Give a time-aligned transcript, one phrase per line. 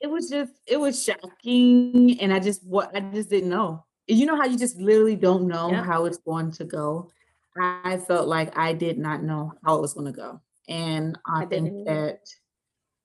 [0.00, 3.84] it was just it was shocking, and I just what I just didn't know.
[4.08, 5.84] You know how you just literally don't know yeah.
[5.84, 7.08] how it's going to go.
[7.56, 11.42] I felt like I did not know how it was going to go, and I,
[11.42, 12.18] I think that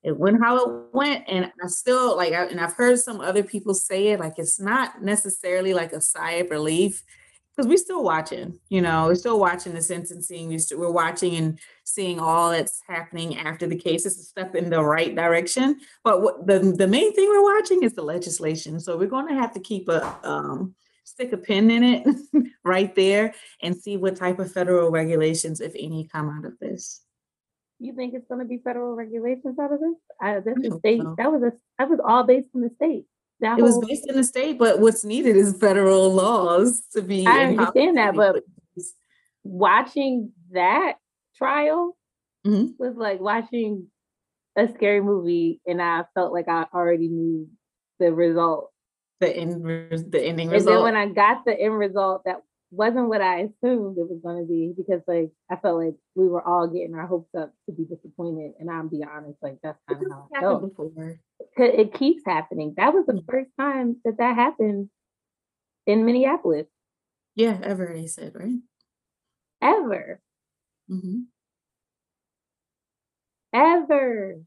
[0.08, 3.44] it went how it went and i still like I, and i've heard some other
[3.44, 7.04] people say it like it's not necessarily like a sigh of relief
[7.56, 11.36] because we're still watching you know we're still watching the sentencing we're, still, we're watching
[11.36, 15.80] and seeing all that's happening after the case is a step in the right direction.
[16.04, 19.34] But what the, the main thing we're watching is the legislation so we're going to
[19.34, 22.08] have to keep a um, stick a pin in it
[22.66, 27.02] right there and see what type of federal regulations if any come out of this
[27.80, 29.96] you think it's going to be federal regulations out of this?
[30.22, 31.02] I, this is state.
[31.02, 31.16] So.
[31.18, 33.06] That was a that was all based in the state.
[33.40, 37.02] That it whole, was based in the state, but what's needed is federal laws to
[37.02, 37.28] be.
[37.28, 38.44] I understand that, but
[39.44, 40.94] watching that
[41.38, 41.96] trial
[42.46, 42.72] mm-hmm.
[42.80, 43.88] was like watching
[44.56, 47.48] a scary movie, and I felt like I already knew
[48.00, 48.72] the result.
[49.20, 49.64] The end,
[50.12, 50.68] the ending result.
[50.68, 54.20] And then when I got the end result, that wasn't what I assumed it was
[54.22, 57.54] going to be because like I felt like we were all getting our hopes up
[57.66, 60.62] to be disappointed, and I'm be honest, like that's kind of how it felt.
[60.62, 61.20] Before.
[61.58, 62.74] It keeps happening.
[62.78, 63.26] That was the mm.
[63.30, 64.90] first time that that happened
[65.86, 66.68] in Minneapolis.
[67.36, 68.60] Yeah, ever they said right.
[69.62, 70.22] Ever.
[70.92, 71.20] Mm-hmm.
[73.54, 74.42] Ever.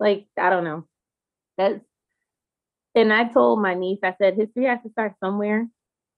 [0.00, 0.86] Like I don't know.
[1.56, 1.80] That's
[2.96, 5.68] and I told my niece, I said history has to start somewhere,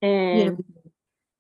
[0.01, 0.41] and.
[0.41, 0.82] Yeah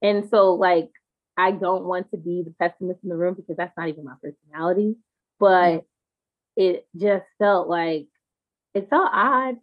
[0.02, 0.90] and so, like,
[1.36, 4.14] I don't want to be the pessimist in the room because that's not even my
[4.22, 4.96] personality.
[5.38, 5.84] But
[6.56, 8.06] it just felt like
[8.74, 9.56] it felt odd.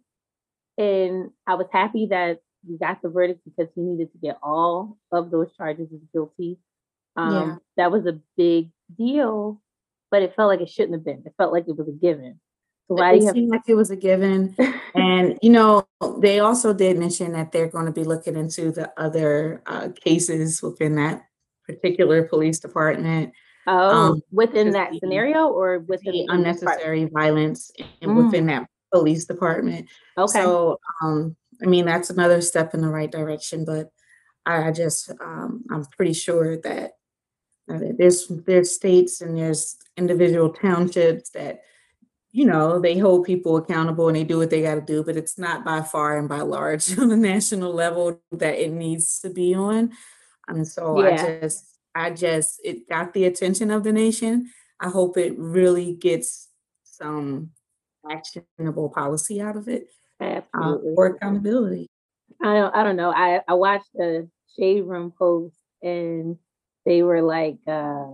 [0.78, 4.98] And I was happy that we got the verdict because he needed to get all
[5.12, 6.58] of those charges as guilty.
[7.16, 7.56] Um, yeah.
[7.76, 9.60] That was a big deal,
[10.10, 11.22] but it felt like it shouldn't have been.
[11.24, 12.40] It felt like it was a given.
[12.96, 14.56] Why it seemed like it was a given.
[14.94, 15.86] and you know,
[16.18, 20.60] they also did mention that they're going to be looking into the other uh, cases
[20.60, 21.22] within that
[21.66, 23.32] particular police department.
[23.66, 27.70] Oh, um, within that scenario or within the unnecessary violence
[28.02, 28.24] and mm.
[28.24, 29.88] within that police department.
[30.18, 30.32] Okay.
[30.32, 33.90] So, um, I mean, that's another step in the right direction, but
[34.46, 36.92] I just, um, I'm pretty sure that
[37.72, 41.60] uh, there's there's states and there's individual townships that
[42.32, 45.16] you know, they hold people accountable and they do what they got to do, but
[45.16, 49.30] it's not by far and by large on the national level that it needs to
[49.30, 49.92] be on.
[50.46, 51.12] And so yeah.
[51.12, 51.64] I just,
[51.94, 54.50] I just, it got the attention of the nation.
[54.78, 56.48] I hope it really gets
[56.84, 57.50] some
[58.08, 59.88] actionable policy out of it
[60.20, 61.88] uh, for accountability.
[62.42, 63.12] I don't, I don't know.
[63.12, 66.36] I, I watched the Shade Room post and
[66.86, 68.06] they were like uh,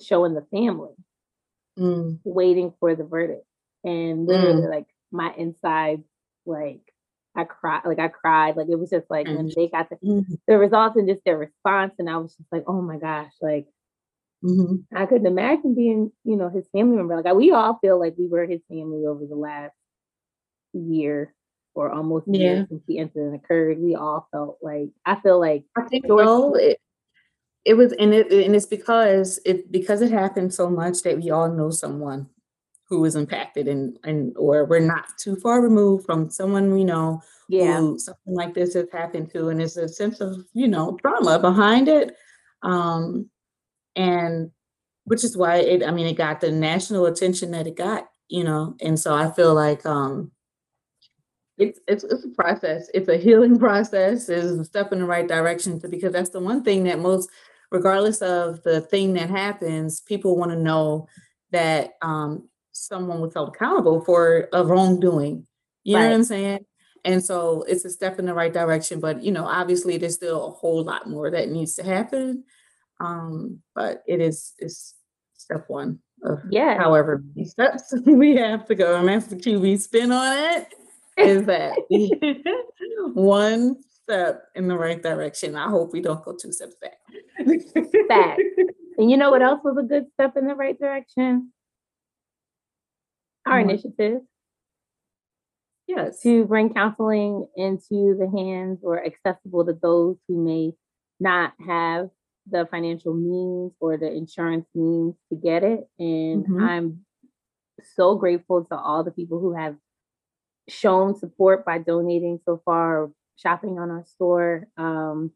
[0.00, 0.94] showing the family
[1.78, 2.18] mm.
[2.24, 3.46] waiting for the verdict.
[3.84, 4.70] And literally, mm.
[4.70, 6.02] like my inside,
[6.46, 6.80] like
[7.34, 9.36] I cried, like I cried, like it was just like mm.
[9.36, 10.34] when they got the mm-hmm.
[10.46, 13.66] the results and just their response, and I was just like, oh my gosh, like
[14.44, 14.96] mm-hmm.
[14.96, 17.20] I couldn't imagine being, you know, his family member.
[17.20, 19.74] Like we all feel like we were his family over the last
[20.72, 21.34] year
[21.74, 22.40] or almost yeah.
[22.40, 23.80] year since the incident occurred.
[23.80, 26.54] We all felt like I feel like I think George, so.
[26.54, 26.78] It,
[27.64, 31.30] it was, and it and it's because it because it happened so much that we
[31.30, 32.28] all know someone
[32.88, 37.22] who was impacted and and or we're not too far removed from someone we know
[37.48, 37.78] yeah.
[37.78, 41.38] who something like this has happened to, and there's a sense of you know trauma
[41.38, 42.16] behind it,
[42.62, 43.28] um,
[43.96, 44.50] and
[45.04, 45.84] which is why it.
[45.84, 49.30] I mean, it got the national attention that it got, you know, and so I
[49.30, 50.32] feel like um,
[51.58, 52.88] it's it's it's a process.
[52.94, 54.28] It's a healing process.
[54.28, 57.28] It's a step in the right direction to, because that's the one thing that most,
[57.72, 61.08] regardless of the thing that happens, people want to know
[61.50, 65.46] that um, someone was held accountable for a wrongdoing.
[65.84, 66.02] You right.
[66.02, 66.66] know what I'm saying?
[67.04, 70.46] And so it's a step in the right direction, but you know, obviously there's still
[70.46, 72.44] a whole lot more that needs to happen.
[73.00, 74.94] Um, but it is is
[75.36, 76.78] step one of yeah.
[76.78, 78.96] however many steps we have to go.
[78.96, 80.68] And that's the QB spin on it
[81.16, 81.74] is that
[83.14, 85.54] one step in the right direction.
[85.54, 86.98] I hope we don't go two steps back.
[88.08, 88.38] Back.
[88.98, 91.52] And you know what else was a good step in the right direction?
[93.46, 94.20] Our initiative.
[95.86, 96.20] Yes.
[96.22, 100.72] To bring counseling into the hands or accessible to those who may
[101.20, 102.10] not have
[102.50, 105.88] the financial means or the insurance means to get it.
[105.98, 106.62] And mm-hmm.
[106.62, 107.00] I'm
[107.96, 109.76] so grateful to all the people who have
[110.68, 114.68] shown support by donating so far, shopping on our store.
[114.76, 115.32] Um,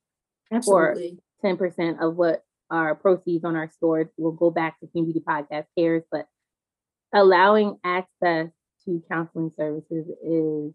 [0.53, 1.19] Absolutely.
[1.41, 5.23] For 10% of what our proceeds on our store will go back to Queen Beauty
[5.27, 6.27] Podcast Cares, but
[7.13, 8.49] allowing access
[8.85, 10.73] to counseling services is,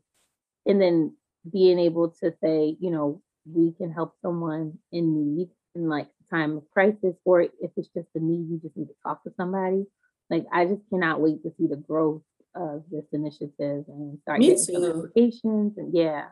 [0.66, 1.16] and then
[1.52, 3.22] being able to say, you know,
[3.52, 8.08] we can help someone in need in like time of crisis, or if it's just
[8.16, 9.86] a need, you just need to talk to somebody.
[10.30, 12.22] Like I just cannot wait to see the growth
[12.56, 14.90] of this initiative and start Me getting too.
[14.90, 16.26] applications and yeah.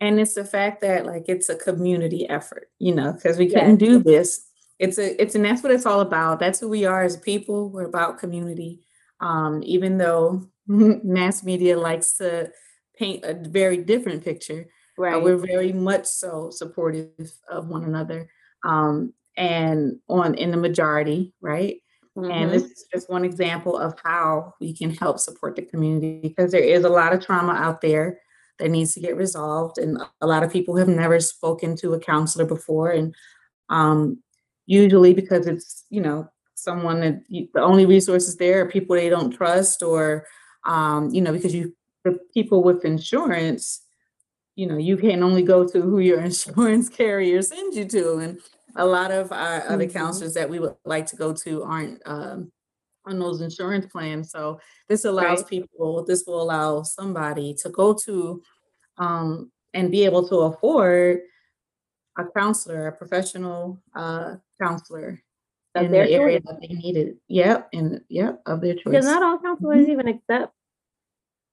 [0.00, 3.76] And it's the fact that like it's a community effort, you know, because we couldn't
[3.76, 4.46] do this.
[4.78, 6.40] It's a it's and that's what it's all about.
[6.40, 7.68] That's who we are as people.
[7.68, 8.80] We're about community.
[9.20, 12.50] Um, even though mass media likes to
[12.98, 14.66] paint a very different picture,
[14.98, 15.14] uh, right?
[15.16, 18.30] Uh, we're very much so supportive of one another.
[18.64, 21.76] Um, and on in the majority, right?
[22.16, 22.30] Mm-hmm.
[22.30, 26.52] And this is just one example of how we can help support the community because
[26.52, 28.18] there is a lot of trauma out there
[28.60, 29.78] that needs to get resolved.
[29.78, 32.90] And a lot of people have never spoken to a counselor before.
[32.90, 33.14] And
[33.68, 34.22] um,
[34.66, 39.08] usually because it's, you know, someone that you, the only resources there are people they
[39.08, 40.26] don't trust or,
[40.64, 41.74] um, you know, because you,
[42.04, 43.82] the people with insurance,
[44.54, 48.18] you know, you can only go to who your insurance carrier sends you to.
[48.18, 48.38] And
[48.76, 49.98] a lot of our other mm-hmm.
[49.98, 52.52] counselors that we would like to go to aren't um,
[53.06, 54.30] on those insurance plans.
[54.30, 55.48] So this allows right.
[55.48, 58.42] people, this will allow somebody to go to
[58.98, 61.20] um, and be able to afford
[62.18, 65.22] a counselor, a professional uh, counselor
[65.74, 67.16] of in the area that they needed.
[67.28, 68.84] Yep, and yep, of their choice.
[68.84, 69.92] Because not all counselors mm-hmm.
[69.92, 70.52] even accept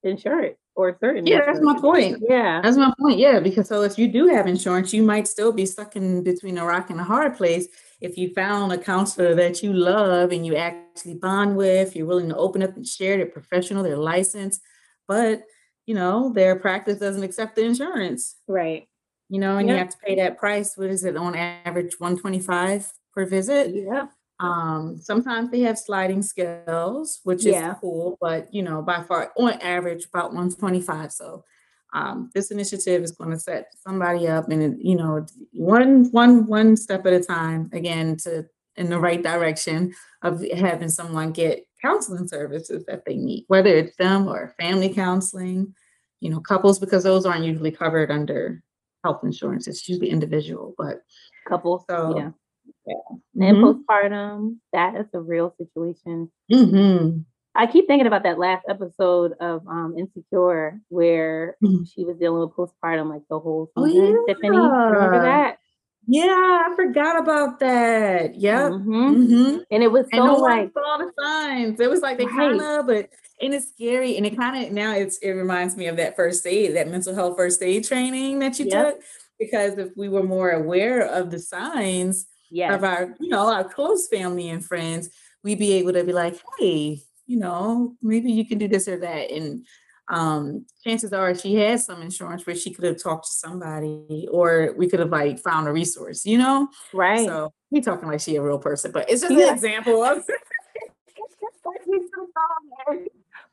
[0.02, 1.26] insurance or certain.
[1.26, 2.22] Yeah, that's my point.
[2.28, 3.18] Yeah, that's my point.
[3.18, 6.58] Yeah, because so if you do have insurance, you might still be stuck in between
[6.58, 7.68] a rock and a hard place.
[8.00, 12.28] If you found a counselor that you love and you actually bond with, you're willing
[12.28, 14.60] to open up and share, they're professional, they're licensed,
[15.06, 15.42] but
[15.86, 18.36] you know their practice doesn't accept the insurance.
[18.46, 18.88] Right.
[19.30, 19.74] You know, and yep.
[19.74, 20.76] you have to pay that price.
[20.76, 21.94] What is it on average?
[21.98, 23.74] One twenty five per visit.
[23.74, 24.06] Yeah.
[24.40, 29.54] Um, sometimes they have sliding scales, which is cool, but you know, by far on
[29.54, 31.10] average about 125.
[31.12, 31.44] So
[31.92, 36.76] um, this initiative is going to set somebody up and you know, one one one
[36.76, 38.46] step at a time again to
[38.76, 39.92] in the right direction
[40.22, 45.74] of having someone get counseling services that they need, whether it's them or family counseling,
[46.20, 48.62] you know, couples, because those aren't usually covered under
[49.04, 49.66] health insurance.
[49.66, 51.02] It's usually individual, but
[51.48, 51.84] couples.
[51.88, 52.30] So yeah.
[52.86, 53.46] Yeah.
[53.48, 53.82] And mm-hmm.
[53.82, 56.30] postpartum, that is a real situation.
[56.50, 57.20] Mm-hmm.
[57.58, 61.82] I keep thinking about that last episode of um, Insecure where mm-hmm.
[61.84, 64.16] she was dealing with postpartum like the whole oh, season.
[64.16, 64.34] Oh, yeah.
[64.34, 65.58] Tiffany, remember that?
[66.06, 68.36] Yeah, I forgot about that.
[68.36, 68.92] Yeah, mm-hmm.
[68.92, 69.58] mm-hmm.
[69.72, 71.80] and it was so no like all the signs.
[71.80, 72.58] It was like they right.
[72.58, 73.10] kind of, but
[73.42, 76.46] and it's scary, and it kind of now it's it reminds me of that first
[76.46, 78.94] aid, that mental health first aid training that you yep.
[78.94, 79.04] took.
[79.38, 82.74] Because if we were more aware of the signs, yes.
[82.74, 85.10] of our, you know, our close family and friends,
[85.44, 88.98] we'd be able to be like, hey, you know, maybe you can do this or
[88.98, 89.30] that.
[89.30, 89.64] And
[90.08, 94.74] um, chances are she has some insurance where she could have talked to somebody or
[94.76, 96.68] we could have like found a resource, you know?
[96.92, 97.26] Right.
[97.26, 99.48] So we talking like she a real person, but it's just yeah.
[99.48, 100.18] an example of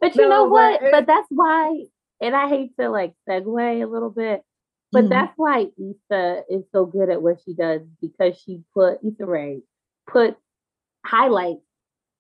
[0.02, 0.82] But you no, know what?
[0.82, 1.84] But, but that's why,
[2.22, 4.42] and I hate to like segue a little bit,
[4.92, 5.10] but mm-hmm.
[5.10, 9.62] that's why Issa is so good at what she does because she put Issa Rae
[10.08, 10.38] put
[11.06, 11.62] highlights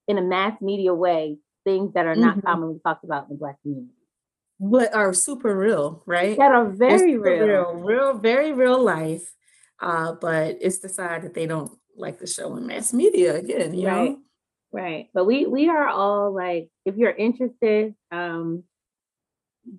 [0.07, 2.47] in a mass media way things that are not mm-hmm.
[2.47, 3.91] commonly talked about in the black community.
[4.59, 6.37] But are super real, right?
[6.37, 7.45] That are very real.
[7.45, 9.33] real, real, very real life.
[9.81, 13.73] Uh, but it's the side that they don't like to show in mass media again,
[13.73, 14.11] you right.
[14.11, 14.19] know?
[14.71, 15.09] Right.
[15.13, 18.63] But we we are all like, if you're interested, um,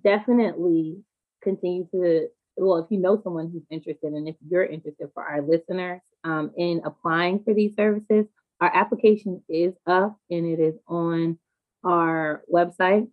[0.02, 0.98] definitely
[1.42, 5.42] continue to well, if you know someone who's interested, and if you're interested for our
[5.42, 8.26] listeners um, in applying for these services,
[8.60, 11.38] our application is up and it is on
[11.86, 13.08] our website.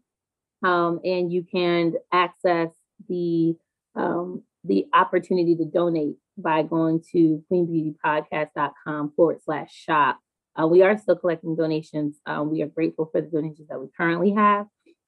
[0.63, 2.69] Um, and you can access
[3.07, 3.55] the
[3.95, 10.19] um, the opportunity to donate by going to queenbeautypodcast.com forward slash shop.
[10.59, 12.17] Uh, we are still collecting donations.
[12.25, 14.67] Uh, we are grateful for the donations that we currently have,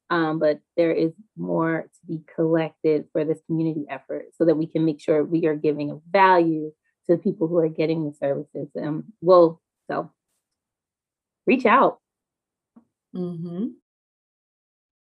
[0.10, 4.67] um, but there is more to be collected for this community effort so that we
[4.67, 6.72] can make sure we are giving value
[7.07, 8.67] to the people who are getting the services.
[8.79, 10.12] Um, well, so
[11.45, 12.00] reach out.
[13.15, 13.67] Mm-hmm.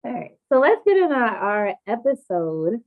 [0.05, 2.81] All right, so let's get into our episode,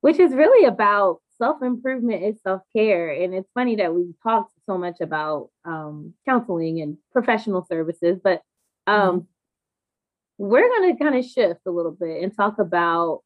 [0.00, 3.10] which is really about self improvement and self care.
[3.10, 8.42] And it's funny that we talked so much about um, counseling and professional services, but
[8.86, 9.24] um, mm-hmm.
[10.38, 13.22] we're going to kind of shift a little bit and talk about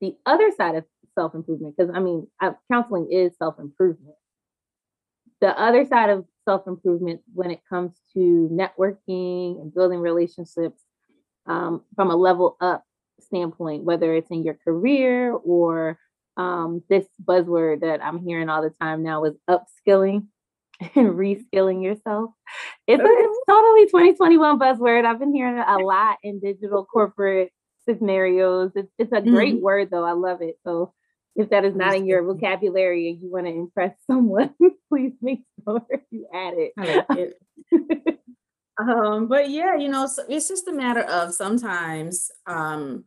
[0.00, 1.74] the other side of self improvement.
[1.76, 4.16] Because I mean, uh, counseling is self improvement.
[5.40, 10.80] The other side of self improvement when it comes to networking and building relationships
[11.46, 12.84] um, from a level up
[13.20, 15.98] standpoint, whether it's in your career or
[16.36, 20.26] um, this buzzword that I'm hearing all the time now is upskilling
[20.80, 22.30] and reskilling yourself.
[22.86, 25.04] It's, a, it's totally 2021 buzzword.
[25.04, 27.52] I've been hearing it a lot in digital corporate
[27.86, 28.72] scenarios.
[28.74, 29.64] It's, it's a great mm-hmm.
[29.64, 30.04] word though.
[30.04, 30.58] I love it.
[30.64, 30.92] So
[31.36, 34.54] if that is not in your vocabulary and you want to impress someone,
[34.88, 36.72] please make sure you add it.
[36.76, 37.32] Like
[37.72, 38.20] it.
[38.78, 43.04] um, but yeah, you know, so it's just a matter of sometimes um,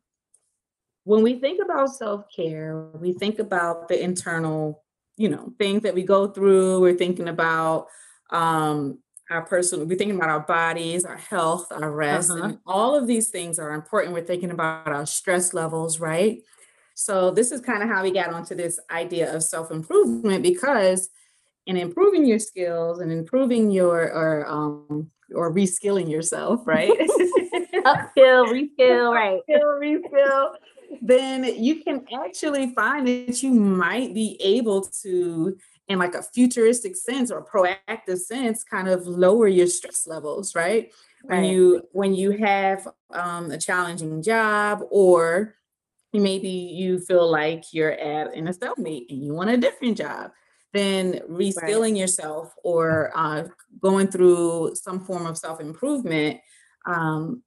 [1.03, 4.84] when we think about self-care, we think about the internal,
[5.15, 6.81] you know, things that we go through.
[6.81, 7.88] We're thinking about
[8.29, 12.43] um, our personal, we're thinking about our bodies, our health, our rest, uh-huh.
[12.43, 14.13] and all of these things are important.
[14.13, 16.41] We're thinking about our stress levels, right?
[17.00, 21.10] So this is kind of how we got onto this idea of self-improvement because
[21.68, 26.89] in improving your skills and improving your or um or reskilling yourself, right?
[27.86, 29.42] Upskill, reskill, right.
[29.48, 30.54] Upskill, reskill.
[31.00, 35.56] Then you can actually find that you might be able to,
[35.88, 40.92] in like a futuristic sense or proactive sense, kind of lower your stress levels, right?
[41.25, 41.42] right.
[41.42, 45.58] When you when you have um, a challenging job or
[46.14, 50.32] maybe you feel like you're at in a stalemate and you want a different job
[50.74, 51.96] then reskilling right.
[51.96, 53.48] yourself or uh,
[53.80, 56.40] going through some form of self-improvement
[56.86, 57.42] um,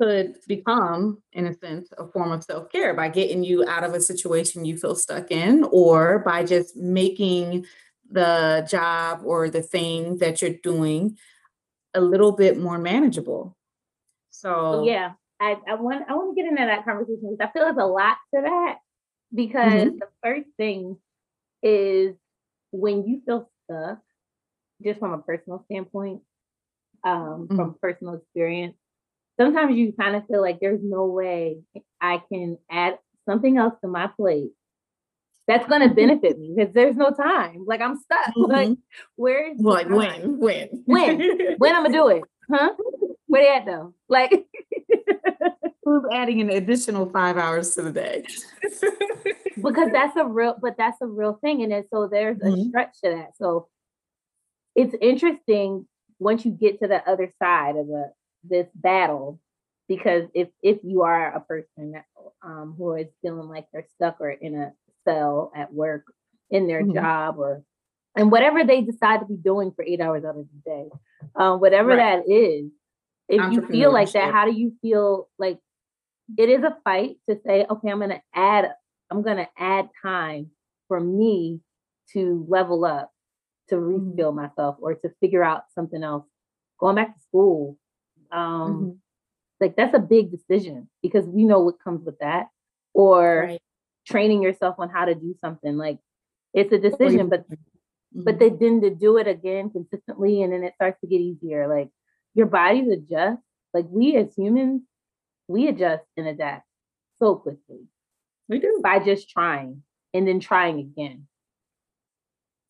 [0.00, 4.00] could become in a sense a form of self-care by getting you out of a
[4.00, 7.64] situation you feel stuck in or by just making
[8.10, 11.16] the job or the thing that you're doing
[11.94, 13.56] a little bit more manageable
[14.30, 17.64] so yeah I, I want I want to get into that conversation because I feel
[17.64, 18.76] there's a lot to that
[19.34, 19.98] because mm-hmm.
[19.98, 20.96] the first thing
[21.62, 22.14] is
[22.70, 23.98] when you feel stuck,
[24.82, 26.22] just from a personal standpoint,
[27.04, 27.56] um, mm-hmm.
[27.56, 28.76] from personal experience,
[29.38, 31.58] sometimes you kind of feel like there's no way
[32.00, 34.50] I can add something else to my plate
[35.48, 37.64] that's going to benefit me because there's no time.
[37.66, 38.18] Like I'm stuck.
[38.36, 38.52] Mm-hmm.
[38.52, 38.78] Like
[39.16, 42.22] where's like when when when when I'm gonna do it?
[42.50, 42.70] Huh?
[43.26, 43.94] Where they at though?
[44.08, 44.32] Like
[45.84, 48.24] who's adding an additional five hours to the day?
[49.62, 52.60] because that's a real, but that's a real thing, and then so there's mm-hmm.
[52.60, 53.36] a stretch to that.
[53.36, 53.68] So
[54.74, 55.86] it's interesting
[56.18, 58.12] once you get to the other side of the
[58.44, 59.40] this battle,
[59.88, 62.04] because if if you are a person that
[62.42, 64.72] um, who is feeling like they're stuck or in a
[65.06, 66.04] cell at work,
[66.50, 66.94] in their mm-hmm.
[66.94, 67.62] job, or
[68.14, 70.88] and whatever they decide to be doing for eight hours out of the day,
[71.36, 72.24] um, whatever right.
[72.26, 72.70] that is,
[73.28, 75.58] if you feel like that, how do you feel like
[76.36, 78.70] it is a fight to say, okay, I'm gonna add,
[79.10, 80.50] I'm gonna add time
[80.88, 81.60] for me
[82.12, 83.12] to level up,
[83.68, 84.36] to mm-hmm.
[84.36, 86.24] myself or to figure out something else.
[86.80, 87.76] Going back to school.
[88.30, 88.90] Um, mm-hmm.
[89.60, 92.48] like that's a big decision because we know what comes with that.
[92.94, 93.62] Or right.
[94.06, 95.76] training yourself on how to do something.
[95.76, 95.98] Like
[96.54, 97.44] it's a decision, but
[98.14, 98.24] mm-hmm.
[98.24, 101.68] but they then to do it again consistently and then it starts to get easier.
[101.68, 101.90] Like
[102.34, 103.40] your bodies adjust.
[103.74, 104.82] Like we as humans,
[105.46, 106.64] we adjust and adapt
[107.18, 107.86] so quickly.
[108.48, 109.82] We do by just trying
[110.14, 111.26] and then trying again.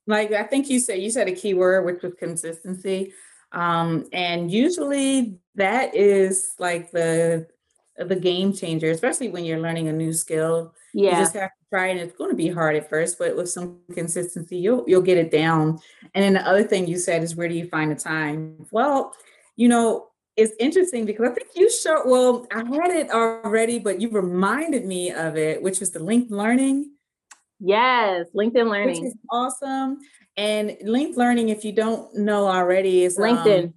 [0.06, 3.12] Like I think you said, you said a key word, which was consistency.
[3.52, 7.46] Um, and usually that is like the
[7.96, 10.74] the game changer, especially when you're learning a new skill.
[10.94, 11.10] Yeah.
[11.10, 13.80] You just have try and it's going to be hard at first, but with some
[13.92, 15.78] consistency, you'll you'll get it down.
[16.14, 18.66] And then the other thing you said is where do you find the time?
[18.70, 19.14] Well,
[19.56, 24.00] you know, it's interesting because I think you showed, well, I had it already, but
[24.00, 26.92] you reminded me of it, which was the linked learning.
[27.60, 29.02] Yes, LinkedIn Learning.
[29.02, 29.98] Which is awesome.
[30.36, 33.64] And linked learning, if you don't know already, is LinkedIn.
[33.64, 33.74] Um,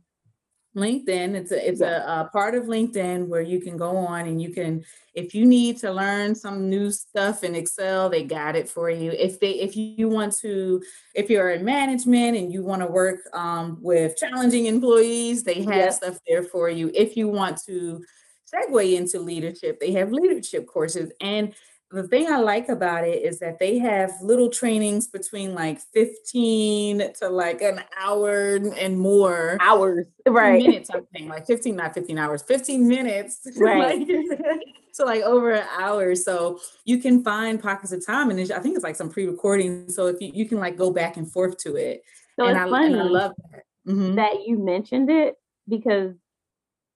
[0.75, 1.35] LinkedIn.
[1.35, 2.03] It's a it's yeah.
[2.03, 5.45] a, a, part of LinkedIn where you can go on and you can, if you
[5.45, 9.11] need to learn some new stuff in Excel, they got it for you.
[9.11, 10.81] If they if you want to,
[11.13, 15.75] if you're in management and you want to work um, with challenging employees, they have
[15.75, 15.93] yep.
[15.93, 16.89] stuff there for you.
[16.93, 18.03] If you want to
[18.53, 21.53] segue into leadership, they have leadership courses and
[21.91, 27.13] the thing I like about it is that they have little trainings between like 15
[27.19, 29.57] to like an hour and more.
[29.59, 30.61] Hours, right.
[30.61, 33.47] Minutes, saying like 15, not 15 hours, 15 minutes.
[33.57, 34.07] Right.
[34.07, 34.39] like,
[34.93, 36.15] so like over an hour.
[36.15, 38.29] So you can find pockets of time.
[38.29, 39.89] And I think it's like some pre-recording.
[39.89, 42.03] So if you, you can like go back and forth to it.
[42.39, 43.63] So and it's I, funny I love that.
[43.87, 44.15] Mm-hmm.
[44.15, 45.35] that you mentioned it
[45.67, 46.13] because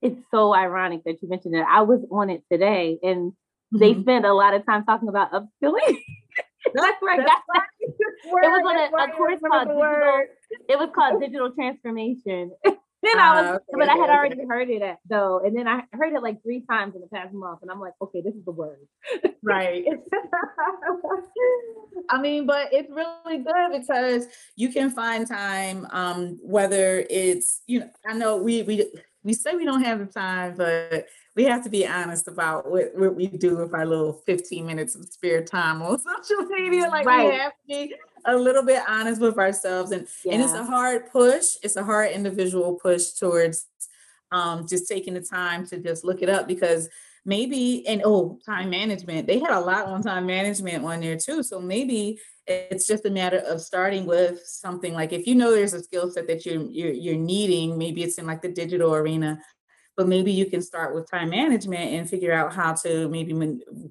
[0.01, 1.65] it's so ironic that you mentioned it.
[1.67, 3.33] I was on it today and
[3.79, 4.01] they mm-hmm.
[4.01, 5.99] spend a lot of time talking about upskilling.
[6.73, 7.19] that's right.
[7.19, 7.65] That's, that's
[8.25, 10.25] it was on a, a course called digital,
[10.69, 12.51] it was called digital transformation.
[12.63, 15.67] then I was, uh, okay, but I had already heard it at, though, and then
[15.67, 18.33] I heard it like three times in the past month, and I'm like, okay, this
[18.33, 18.87] is the word,
[19.43, 19.85] right?
[22.09, 27.81] I mean, but it's really good because you can find time, um, whether it's you
[27.81, 28.91] know, I know we we
[29.25, 32.95] we say we don't have the time, but we have to be honest about what,
[32.95, 36.87] what we do with our little 15 minutes of spare time on social media.
[36.87, 37.27] Like right.
[37.27, 39.91] we have to be a little bit honest with ourselves.
[39.91, 40.33] And yeah.
[40.33, 41.57] and it's a hard push.
[41.63, 43.65] It's a hard individual push towards
[44.31, 46.87] um, just taking the time to just look it up because
[47.25, 49.27] maybe and oh time management.
[49.27, 53.09] They had a lot on time management on there too so maybe it's just a
[53.09, 56.61] matter of starting with something like if you know there's a skill set that you're,
[56.69, 59.39] you're you're needing maybe it's in like the digital arena
[59.95, 63.33] but maybe you can start with time management and figure out how to maybe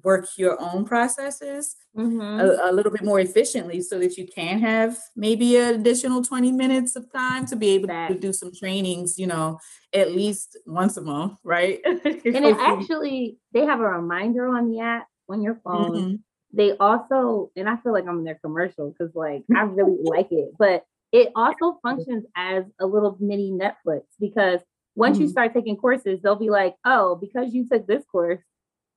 [0.03, 2.21] work your own processes mm-hmm.
[2.21, 6.51] a, a, little bit more efficiently so that you can have maybe an additional 20
[6.51, 9.57] minutes of time to be able to do some trainings you know
[9.93, 14.79] at least once a month right and it actually they have a reminder on the
[14.79, 16.15] app on your phone mm-hmm.
[16.53, 20.31] they also and i feel like i'm in their commercial because like i really like
[20.31, 24.59] it but it also functions as a little mini netflix because
[24.95, 25.23] once mm-hmm.
[25.23, 28.41] you start taking courses, they'll be like, oh, because you took this course,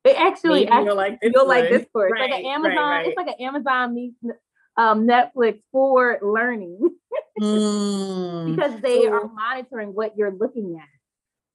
[0.04, 2.12] it actually, actually you'll like this, you'll like this course.
[2.12, 3.06] Right, like an Amazon, right, right.
[3.06, 4.16] it's like an Amazon meets
[4.76, 6.78] um, Netflix for learning
[7.40, 8.54] mm.
[8.54, 10.88] because they so, are monitoring what you're looking at.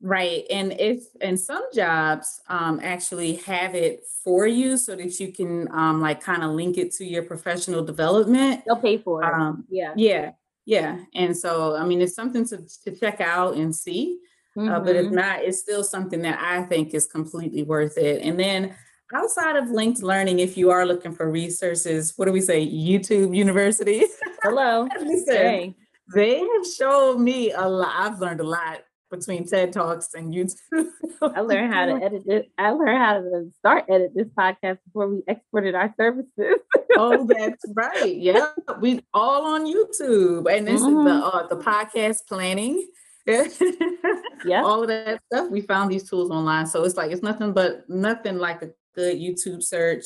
[0.06, 0.44] Right.
[0.52, 5.70] And if and some jobs um, actually have it for you so that you can
[5.72, 8.64] um, like kind of link it to your professional development.
[8.66, 9.34] They'll pay for it.
[9.34, 9.94] Um, yeah.
[9.96, 10.32] Yeah.
[10.66, 11.00] Yeah.
[11.16, 14.20] And so I mean it's something to, to check out and see.
[14.58, 14.70] Mm-hmm.
[14.70, 15.16] Uh, but if mm-hmm.
[15.16, 18.22] not, it's still something that I think is completely worth it.
[18.22, 18.76] And then
[19.14, 22.66] outside of linked learning, if you are looking for resources, what do we say?
[22.66, 24.06] YouTube University.
[24.44, 24.88] Hello.
[25.02, 25.76] Listen, hey.
[26.14, 27.94] They have shown me a lot.
[27.96, 30.88] I've learned a lot between TED Talks and YouTube.
[31.22, 32.52] I learned how to edit it.
[32.58, 36.58] I learned how to start edit this podcast before we exported our services.
[36.98, 38.16] oh, that's right.
[38.16, 38.50] Yeah,
[38.82, 41.00] we all on YouTube, and this mm-hmm.
[41.00, 41.38] is the mm-hmm.
[41.38, 42.86] uh, the podcast planning
[44.46, 44.64] yeah.
[44.64, 45.50] All of that stuff.
[45.50, 46.66] We found these tools online.
[46.66, 50.06] So it's like it's nothing but nothing like a good YouTube search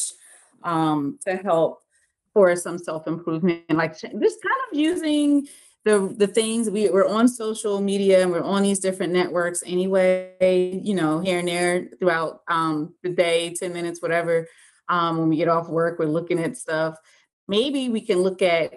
[0.63, 1.81] um, to help
[2.33, 3.63] for some self-improvement.
[3.69, 5.47] Like just kind of using
[5.83, 10.79] the the things we we're on social media and we're on these different networks anyway,
[10.83, 14.47] you know, here and there throughout um, the day, 10 minutes, whatever.
[14.89, 16.97] Um, when we get off work, we're looking at stuff.
[17.47, 18.73] Maybe we can look at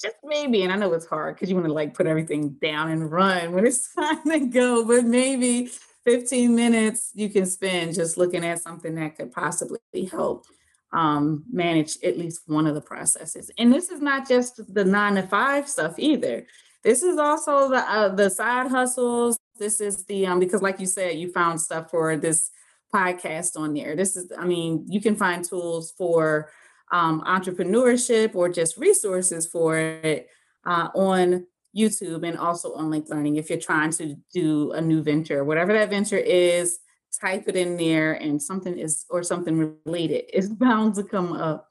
[0.00, 2.90] just maybe, and I know it's hard because you want to like put everything down
[2.90, 5.70] and run when it's time to go, but maybe
[6.04, 9.78] 15 minutes you can spend just looking at something that could possibly
[10.10, 10.46] help
[10.92, 13.50] um, manage at least one of the processes.
[13.58, 16.46] And this is not just the nine to five stuff either.
[16.82, 19.38] This is also the uh, the side hustles.
[19.58, 22.50] This is the um, because like you said, you found stuff for this
[22.92, 23.94] podcast on there.
[23.94, 26.50] This is, I mean, you can find tools for
[26.90, 30.28] um, entrepreneurship or just resources for it
[30.66, 33.36] uh, on YouTube and also on Link Learning.
[33.36, 36.78] If you're trying to do a new venture, whatever that venture is,
[37.20, 41.68] type it in there and something is or something related is bound to come up.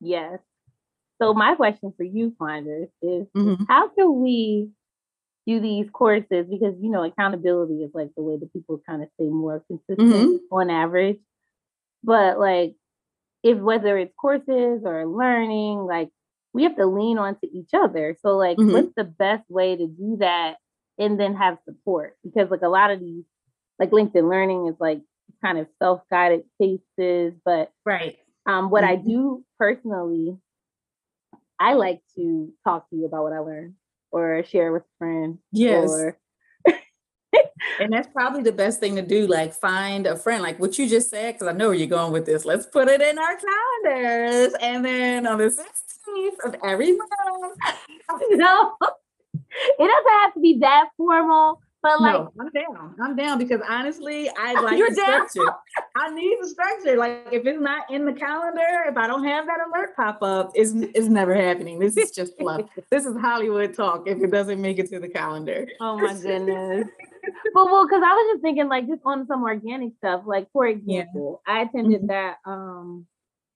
[0.00, 0.38] Yes.
[1.20, 3.64] So my question for you, Quandris, is mm-hmm.
[3.68, 4.70] how can we
[5.46, 6.46] do these courses?
[6.50, 9.98] Because you know, accountability is like the way that people kind of stay more consistent
[9.98, 10.54] mm-hmm.
[10.54, 11.18] on average.
[12.02, 12.74] But like
[13.42, 16.10] if whether it's courses or learning, like
[16.52, 18.16] we have to lean onto each other.
[18.20, 18.72] So like mm-hmm.
[18.72, 20.56] what's the best way to do that
[20.98, 22.16] and then have support?
[22.22, 23.24] Because like a lot of these
[23.78, 25.00] like LinkedIn Learning is like
[25.42, 28.16] kind of self-guided cases, but right.
[28.46, 29.00] Um, what mm-hmm.
[29.00, 30.36] I do personally,
[31.58, 33.74] I like to talk to you about what I learned
[34.10, 35.38] or share with a friend.
[35.52, 35.90] Yes.
[35.90, 36.18] Or
[37.80, 39.26] and that's probably the best thing to do.
[39.26, 42.12] Like find a friend, like what you just said, because I know where you're going
[42.12, 42.44] with this.
[42.44, 43.36] Let's put it in our
[43.84, 44.54] calendars.
[44.60, 47.10] And then on the 16th of every month.
[48.30, 51.60] no, it doesn't have to be that formal.
[51.82, 52.94] But like, no, I'm down.
[53.02, 55.28] I'm down because honestly, I like You're the down.
[55.28, 55.52] structure.
[55.96, 56.96] I need the structure.
[56.96, 60.52] Like, if it's not in the calendar, if I don't have that alert pop up,
[60.54, 61.80] it's it's never happening.
[61.80, 62.62] This is just fluff.
[62.90, 64.06] this is Hollywood talk.
[64.06, 65.66] If it doesn't make it to the calendar.
[65.80, 66.86] Oh my goodness.
[67.54, 70.22] but well, because I was just thinking, like, just on some organic stuff.
[70.26, 71.54] Like, for example, yeah.
[71.54, 72.06] I attended mm-hmm.
[72.08, 73.06] that um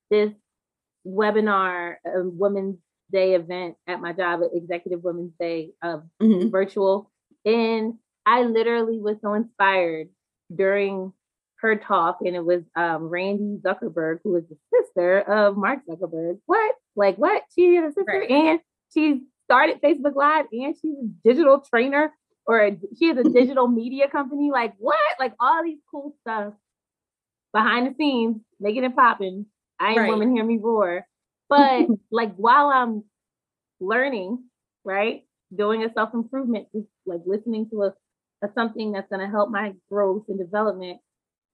[0.09, 0.31] this
[1.05, 2.77] webinar, a Women's
[3.11, 6.49] Day event at my job, Executive Women's Day, uh, mm-hmm.
[6.49, 7.11] virtual,
[7.45, 10.09] and I literally was so inspired
[10.53, 11.13] during
[11.61, 16.39] her talk, and it was um, Randi Zuckerberg, who is the sister of Mark Zuckerberg.
[16.45, 16.75] What?
[16.95, 17.43] Like what?
[17.55, 18.29] She is a sister, right.
[18.29, 18.59] and
[18.93, 22.13] she started Facebook Live, and she's a digital trainer,
[22.47, 24.49] or a, she has a digital media company.
[24.51, 24.97] Like what?
[25.19, 26.53] Like all these cool stuff
[27.53, 29.45] behind the scenes, making it popping.
[29.79, 30.09] I ain't right.
[30.09, 31.05] woman, hear me roar.
[31.49, 33.03] But like while I'm
[33.79, 34.43] learning,
[34.83, 35.23] right,
[35.55, 37.93] doing a self improvement, just like listening to a
[38.43, 40.99] as something that's going to help my growth and development,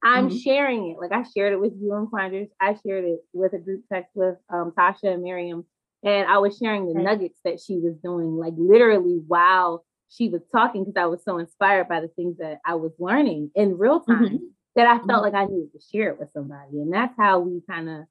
[0.03, 0.38] I'm mm-hmm.
[0.38, 0.97] sharing it.
[0.99, 2.49] Like I shared it with you and Finders.
[2.60, 5.65] I shared it with a group text with um, Tasha and Miriam.
[6.03, 10.41] And I was sharing the nuggets that she was doing, like literally while she was
[10.52, 14.02] talking, because I was so inspired by the things that I was learning in real
[14.02, 14.45] time mm-hmm.
[14.76, 15.21] that I felt mm-hmm.
[15.21, 16.80] like I needed to share it with somebody.
[16.80, 18.04] And that's how we kind of,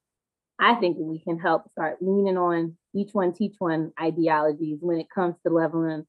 [0.59, 5.11] I think we can help start leaning on each one, teach one ideologies when it
[5.15, 6.07] comes to leveling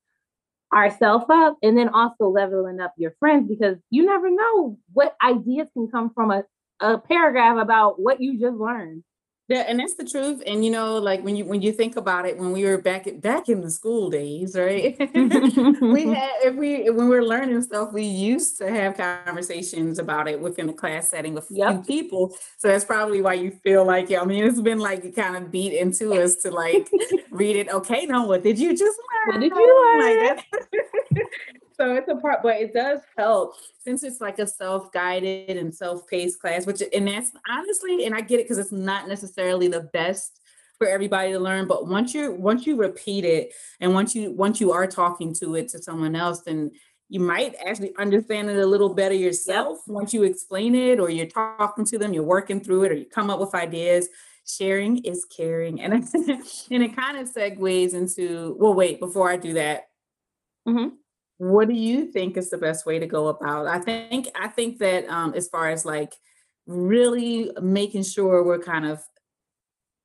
[0.73, 5.67] ourselves up and then also leveling up your friends because you never know what ideas
[5.73, 6.43] can come from a,
[6.79, 9.03] a paragraph about what you just learned.
[9.49, 10.41] Yeah, and that's the truth.
[10.47, 13.07] And you know, like when you when you think about it, when we were back
[13.07, 14.95] at, back in the school days, right?
[15.13, 20.29] we had if we when we were learning stuff, we used to have conversations about
[20.29, 21.85] it within the class setting with yep.
[21.85, 22.33] people.
[22.57, 24.21] So that's probably why you feel like yeah.
[24.21, 26.89] I mean, it's been like kind of beat into us to like
[27.29, 27.67] read it.
[27.67, 29.35] Okay, no, what did you just learn?
[29.35, 30.37] What did you learn?
[30.37, 30.47] Like
[31.73, 36.39] so it's a part, but it does help since it's like a self-guided and self-paced
[36.39, 40.39] class, which and that's honestly, and I get it because it's not necessarily the best
[40.77, 41.67] for everybody to learn.
[41.67, 45.55] But once you once you repeat it and once you once you are talking to
[45.55, 46.71] it to someone else, then
[47.09, 49.93] you might actually understand it a little better yourself yep.
[49.93, 53.05] once you explain it or you're talking to them, you're working through it, or you
[53.05, 54.07] come up with ideas
[54.45, 59.53] sharing is caring and and it kind of segues into well wait before i do
[59.53, 59.87] that
[60.67, 60.89] mm-hmm
[61.37, 63.67] what do you think is the best way to go about?
[63.67, 66.13] I think i think that um, as far as like
[66.67, 69.03] really making sure we're kind of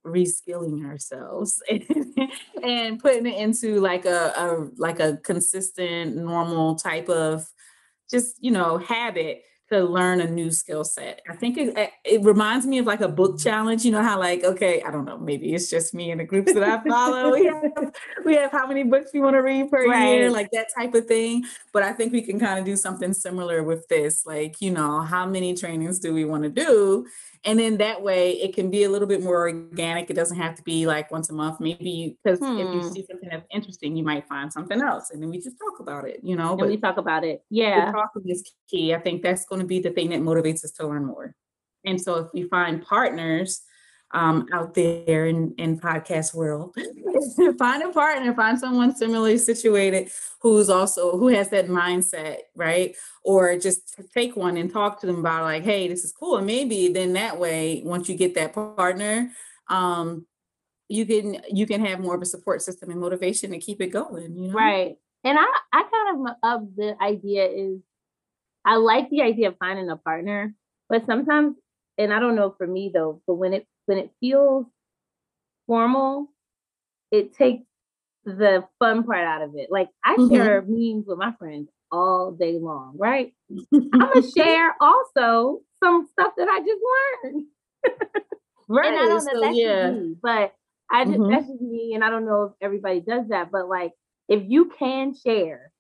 [0.07, 1.63] reskilling ourselves
[2.63, 7.47] and, putting it into like a, a like a consistent normal type of
[8.11, 11.21] just you know habit to learn a new skill set.
[11.29, 13.85] I think it, it reminds me of like a book challenge.
[13.85, 16.53] You know how like okay, I don't know, maybe it's just me and the groups
[16.55, 17.33] that I follow.
[17.35, 17.93] we have
[18.25, 20.09] we have how many books you want to read per right.
[20.09, 21.45] year, like that type of thing.
[21.73, 24.25] But I think we can kind of do something similar with this.
[24.25, 27.07] Like you know, how many trainings do we want to do?
[27.45, 30.11] And then that way it can be a little bit more organic.
[30.11, 31.61] It doesn't have to be like once a month.
[31.61, 32.59] Maybe because hmm.
[32.59, 32.89] if you hmm.
[32.89, 36.07] see something that's interesting you might find something else and then we just talk about
[36.07, 36.51] it you know?
[36.51, 37.43] And but we talk about it.
[37.51, 37.91] yeah.
[37.93, 38.95] talking is key.
[38.95, 41.35] I think that's going to be the thing that motivates us to learn more.
[41.85, 43.63] And so if we find partners
[44.13, 46.75] um, out there in in podcast world.
[47.59, 52.95] find a partner, find someone similarly situated who's also who has that mindset, right?
[53.23, 56.37] Or just take one and talk to them about like, hey, this is cool.
[56.37, 59.31] And maybe then that way, once you get that partner,
[59.69, 60.27] um,
[60.89, 63.89] you can you can have more of a support system and motivation to keep it
[63.89, 64.55] going, you know?
[64.55, 64.97] Right.
[65.25, 67.81] And I I kind of of the idea is
[68.65, 70.55] I like the idea of finding a partner,
[70.89, 71.57] but sometimes
[71.99, 74.67] and I don't know for me though, but when it when it feels
[75.67, 76.29] formal,
[77.11, 77.65] it takes
[78.25, 79.69] the fun part out of it.
[79.71, 80.35] Like I mm-hmm.
[80.35, 83.33] share memes with my friends all day long, right?
[83.73, 86.83] I'm gonna share also some stuff that I just
[87.25, 87.45] learned.
[88.69, 88.87] right.
[88.93, 89.91] And I don't know so, that's yeah.
[89.91, 90.53] me, but
[90.91, 91.33] I just mm-hmm.
[91.33, 93.93] that's just me, and I don't know if everybody does that, but like
[94.29, 95.73] if you can share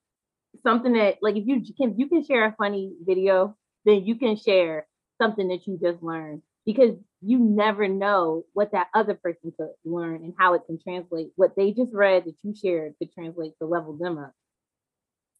[0.62, 4.36] something that like if you can you can share a funny video, then you can
[4.36, 4.86] share
[5.20, 10.16] something that you just learned because you never know what that other person could learn
[10.16, 13.66] and how it can translate what they just read that you shared to translate to
[13.66, 14.32] level them up.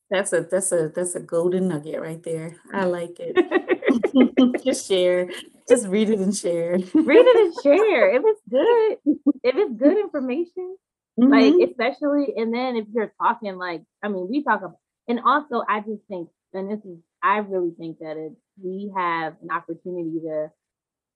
[0.09, 2.57] That's a that's a that's a golden nugget right there.
[2.73, 3.37] I like it.
[4.65, 5.29] just share.
[5.69, 6.79] Just read it and share.
[6.95, 8.17] read it and share.
[8.17, 9.15] If it's good,
[9.45, 10.79] if it's good information,
[11.21, 11.31] mm-hmm.
[11.31, 15.63] like especially, and then if you're talking like, I mean, we talk about, and also
[15.69, 20.21] I just think, and this is, I really think that it, we have an opportunity
[20.25, 20.51] to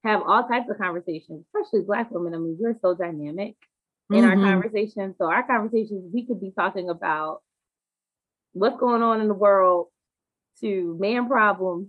[0.05, 2.35] have all types of conversations, especially Black women.
[2.35, 3.57] I mean, we're so dynamic
[4.11, 4.27] in mm-hmm.
[4.27, 5.15] our conversations.
[5.19, 7.43] So our conversations, we could be talking about
[8.53, 9.89] what's going on in the world
[10.61, 11.89] to man problems,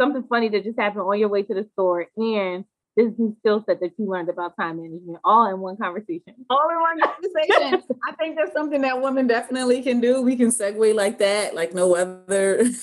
[0.00, 2.64] something funny that just happened on your way to the store, and
[2.96, 6.34] this new skill set that you learned about time management all in one conversation.
[6.48, 7.82] All in one conversation.
[8.08, 10.22] I think that's something that women definitely can do.
[10.22, 12.64] We can segue like that, like no other.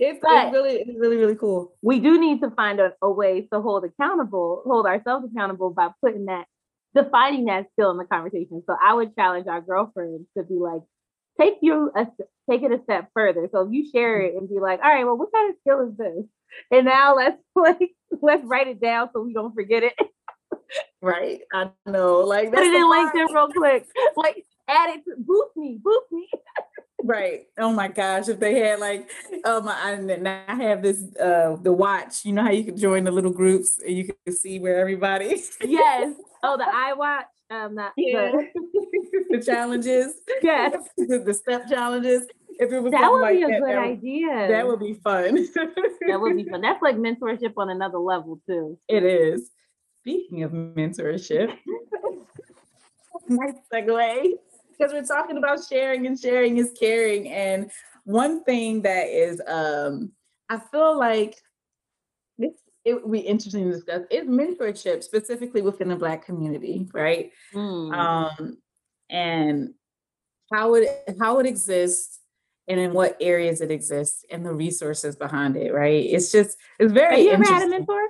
[0.00, 1.74] it's, it's really, it's really, really cool.
[1.82, 5.88] We do need to find a, a way to hold accountable, hold ourselves accountable by
[6.02, 6.46] putting that,
[6.94, 8.62] defining that skill in the conversation.
[8.66, 10.82] So I would challenge our girlfriends to be like,
[11.38, 12.06] take you a,
[12.50, 13.48] take it a step further.
[13.52, 15.88] So if you share it and be like, all right, well, what kind of skill
[15.88, 16.24] is this?
[16.70, 19.94] And now let's like let's write it down so we don't forget it.
[21.02, 21.40] right.
[21.52, 22.20] I know.
[22.20, 23.86] Like put it in LinkedIn real quick.
[24.16, 26.28] Like add it to boost me, boost me.
[27.04, 27.46] right.
[27.58, 28.28] Oh my gosh.
[28.28, 29.10] If they had like
[29.44, 33.04] um I, now I have this uh the watch, you know how you can join
[33.04, 36.14] the little groups and you can see where everybody Yes.
[36.42, 37.24] Oh, the iWatch.
[37.50, 38.32] Um not yeah.
[38.32, 38.46] the,
[39.38, 40.14] the challenges.
[40.42, 40.76] Yes.
[40.96, 42.26] the, the step challenges
[42.60, 44.48] if it was that would like be a that, good that idea.
[44.48, 45.34] that would be fun.
[46.06, 46.60] that would be fun.
[46.60, 48.78] That's like mentorship on another level too.
[48.86, 49.50] It is.
[50.02, 51.56] Speaking of mentorship,
[53.28, 54.32] nice segue
[54.80, 57.28] because we're talking about sharing and sharing is caring.
[57.28, 57.70] And
[58.04, 60.12] one thing that is, um,
[60.48, 61.36] I feel like
[62.38, 62.52] this
[62.84, 67.30] it would be interesting to discuss is mentorship specifically within the Black community, right?
[67.54, 67.94] Mm.
[67.94, 68.58] Um,
[69.10, 69.74] and
[70.52, 70.88] how it
[71.18, 72.20] how it exists
[72.66, 76.06] and in what areas it exists and the resources behind it, right?
[76.06, 78.00] It's just it's very Have you ever had a mentor?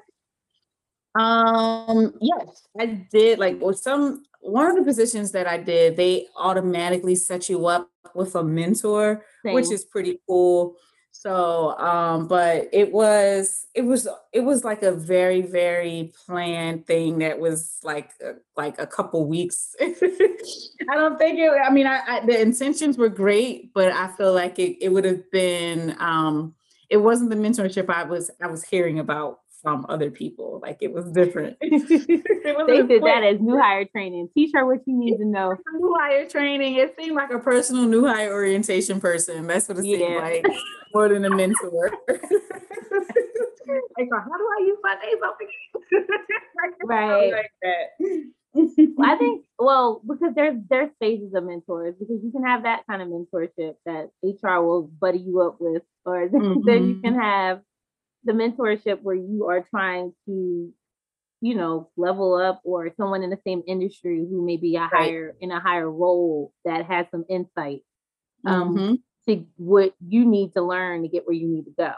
[1.14, 3.38] Um, yes, I did.
[3.38, 7.88] Like with some one of the positions that I did, they automatically set you up
[8.14, 9.54] with a mentor, Same.
[9.54, 10.76] which is pretty cool.
[11.12, 17.18] So, um, but it was it was it was like a very very planned thing
[17.18, 19.74] that was like uh, like a couple weeks.
[19.80, 21.50] I don't think it.
[21.50, 25.04] I mean, I, I, the intentions were great, but I feel like it it would
[25.04, 25.96] have been.
[25.98, 26.54] Um,
[26.88, 30.60] it wasn't the mentorship I was I was hearing about from other people.
[30.62, 31.56] Like it was different.
[31.60, 34.28] they did that as new hire training.
[34.34, 35.54] Teach her what you need to know.
[35.74, 36.76] New hire training.
[36.76, 39.46] It seemed like a personal new hire orientation person.
[39.46, 39.98] That's what it yeah.
[39.98, 40.46] seemed like,
[40.94, 41.90] more than a mentor.
[42.08, 42.18] like,
[44.12, 46.06] how do I use my name up again?
[46.84, 47.32] right.
[47.32, 47.86] Like that.
[49.00, 53.00] I think well because there's there's phases of mentors because you can have that kind
[53.00, 56.66] of mentorship that HR will buddy you up with, or mm-hmm.
[56.66, 57.60] then you can have
[58.24, 60.72] the mentorship where you are trying to
[61.40, 64.90] you know level up or someone in the same industry who may be a right.
[64.92, 67.80] higher in a higher role that has some insight
[68.46, 68.94] um, mm-hmm.
[69.28, 71.92] to what you need to learn to get where you need to go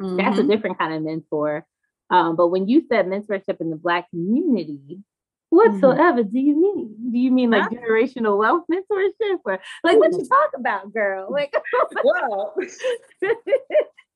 [0.00, 0.16] mm-hmm.
[0.16, 0.50] that's a mm-hmm.
[0.50, 1.66] different kind of mentor
[2.10, 5.00] um, but when you said mentorship in the black community mm-hmm.
[5.56, 6.32] whatsoever mm-hmm.
[6.32, 10.50] do you mean do you mean like generational wealth mentorship or like what you talk
[10.54, 11.54] about girl like
[12.04, 12.54] well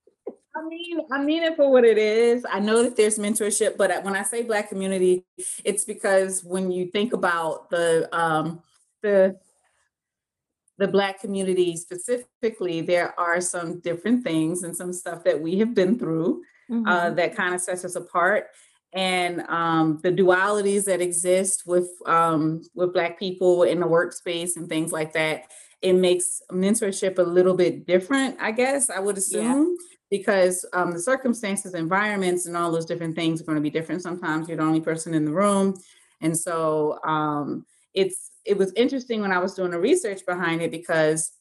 [0.54, 2.44] I mean, I mean it for what it is.
[2.50, 5.24] I know that there's mentorship, but when I say Black community,
[5.64, 8.62] it's because when you think about the um,
[9.02, 9.38] the
[10.78, 15.74] the Black community specifically, there are some different things and some stuff that we have
[15.74, 16.88] been through uh, mm-hmm.
[16.88, 18.48] uh, that kind of sets us apart.
[18.92, 24.68] And um, the dualities that exist with um, with Black people in the workspace and
[24.68, 25.44] things like that,
[25.80, 28.36] it makes mentorship a little bit different.
[28.38, 29.78] I guess I would assume.
[29.78, 33.70] Yeah because um, the circumstances, environments, and all those different things are going to be
[33.70, 34.02] different.
[34.02, 35.74] Sometimes you're the only person in the room,
[36.20, 40.70] and so um, it's it was interesting when I was doing the research behind it
[40.70, 41.32] because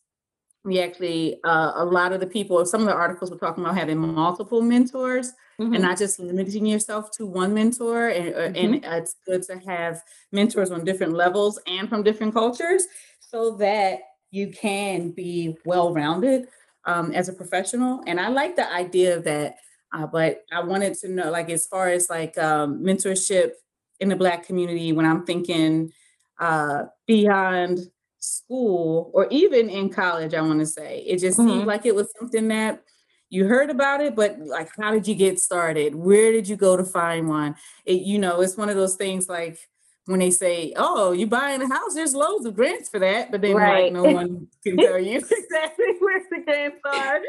[0.64, 3.76] we actually uh, a lot of the people, some of the articles were talking about
[3.76, 5.74] having multiple mentors mm-hmm.
[5.74, 8.08] and not just limiting yourself to one mentor.
[8.08, 8.56] And, uh, mm-hmm.
[8.56, 12.86] and it's good to have mentors on different levels and from different cultures
[13.20, 16.48] so that you can be well rounded
[16.86, 18.02] um, as a professional.
[18.08, 19.58] And I like the idea of that.
[19.94, 23.52] Uh, but I wanted to know, like, as far as like um, mentorship
[24.00, 25.92] in the Black community, when I'm thinking
[26.40, 27.80] uh, beyond
[28.20, 31.50] school or even in college, I want to say it just mm-hmm.
[31.50, 32.84] seemed like it was something that
[33.30, 35.96] you heard about it, but like, how did you get started?
[35.96, 37.56] Where did you go to find one?
[37.86, 39.58] It, you know, it's one of those things like
[40.06, 43.42] when they say, "Oh, you buying a house," there's loads of grants for that, but
[43.42, 43.86] then right.
[43.86, 47.20] like no one can tell you exactly where the grants are.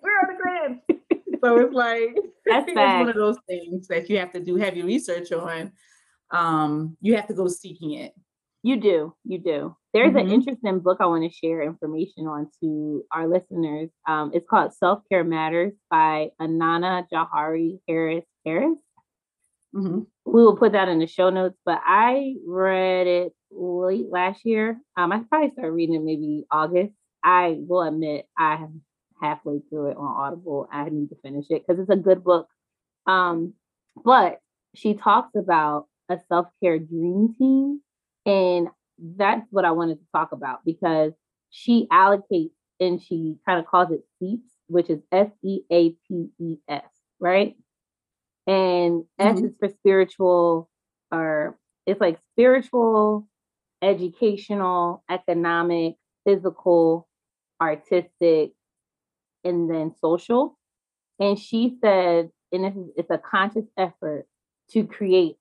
[0.00, 0.84] where are the grants?
[1.42, 4.82] So it's like That's it's one of those things that you have to do heavy
[4.82, 5.72] research on.
[6.30, 8.12] Um, you have to go seeking it.
[8.62, 9.74] You do, you do.
[9.94, 10.18] There's mm-hmm.
[10.18, 13.88] an interesting book I want to share information on to our listeners.
[14.06, 18.76] Um, it's called Self Care Matters by Anana Jahari Harris Parris.
[19.74, 20.00] Mm-hmm.
[20.24, 24.80] We will put that in the show notes, but I read it late last year.
[24.96, 26.92] Um, I probably started reading it maybe August.
[27.22, 28.82] I will admit I am
[29.20, 30.68] halfway through it on Audible.
[30.72, 32.48] I need to finish it because it's a good book.
[33.06, 33.54] Um,
[34.04, 34.40] but
[34.74, 37.80] she talks about a self care dream team,
[38.26, 41.12] and that's what I wanted to talk about because
[41.50, 46.28] she allocates and she kind of calls it SEEPS, which is S E A P
[46.40, 46.84] E S,
[47.18, 47.56] right?
[48.46, 49.26] And mm-hmm.
[49.38, 50.70] S is for spiritual,
[51.12, 53.28] or it's like spiritual,
[53.82, 57.08] educational, economic, physical,
[57.60, 58.52] artistic,
[59.44, 60.58] and then social.
[61.18, 64.26] And she said, and it's, it's a conscious effort
[64.70, 65.36] to create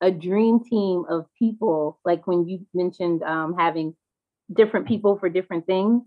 [0.00, 3.94] a dream team of people, like when you mentioned um, having
[4.52, 6.02] different people for different things.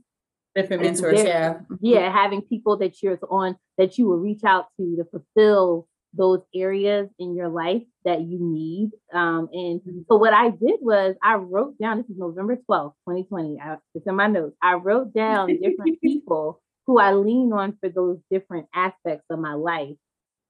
[0.58, 1.54] Different mentors, yeah.
[1.54, 1.76] Mm-hmm.
[1.82, 6.42] Yeah, having people that you're on that you will reach out to to fulfill those
[6.56, 8.90] areas in your life that you need.
[9.14, 10.00] Um, and mm-hmm.
[10.10, 13.60] so what I did was I wrote down, this is November 12th, 2020.
[13.60, 14.56] I, it's in my notes.
[14.62, 19.54] I wrote down different people who I lean on for those different aspects of my
[19.54, 19.96] life.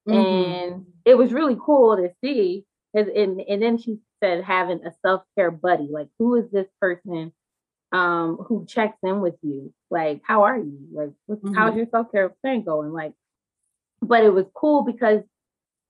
[0.08, 0.52] Mm-hmm.
[0.52, 2.64] And it was really cool to see.
[2.94, 7.32] And, and then she said having a self-care buddy, like who is this person
[7.92, 9.72] um who checks in with you?
[9.90, 10.78] Like, how are you?
[10.92, 11.54] Like, mm-hmm.
[11.54, 12.92] how's your self-care thing going?
[12.92, 13.14] Like,
[14.02, 15.22] but it was cool because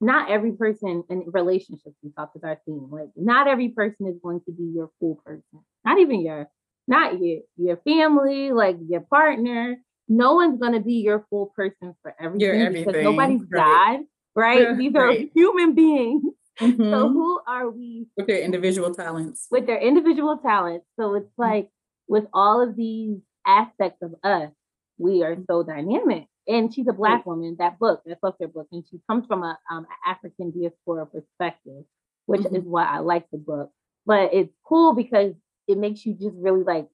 [0.00, 4.16] not every person in relationships we talked with our team, like not every person is
[4.22, 5.42] going to be your full person.
[5.84, 6.48] Not even your
[6.86, 9.76] not your your family, like your partner.
[10.08, 12.84] No one's gonna be your full person for everything, everything.
[12.86, 13.98] because nobody's right.
[13.98, 14.78] God, right?
[14.78, 15.30] These are right.
[15.34, 16.24] human beings.
[16.60, 16.90] Mm-hmm.
[16.90, 19.46] So who are we with their individual talents?
[19.50, 20.86] With their individual talents.
[20.98, 21.42] So it's mm-hmm.
[21.42, 21.70] like
[22.08, 24.50] with all of these aspects of us,
[24.98, 27.56] we are so dynamic and she's a black woman.
[27.58, 31.84] That book, that self-care book, and she comes from a um, African diaspora perspective,
[32.26, 32.56] which mm-hmm.
[32.56, 33.70] is why I like the book.
[34.06, 35.34] But it's cool because
[35.68, 36.88] it makes you just really like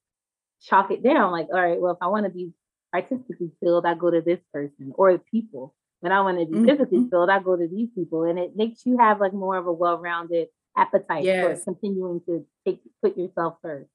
[0.60, 1.30] chalk it down.
[1.30, 2.52] Like, all right, well, if I want to be
[2.92, 5.74] artistically filled, I go to this person or the people.
[6.00, 6.66] When I want to be mm-hmm.
[6.66, 9.66] physically filled, I go to these people, and it makes you have like more of
[9.66, 11.60] a well-rounded appetite yes.
[11.60, 13.88] for continuing to take put yourself first.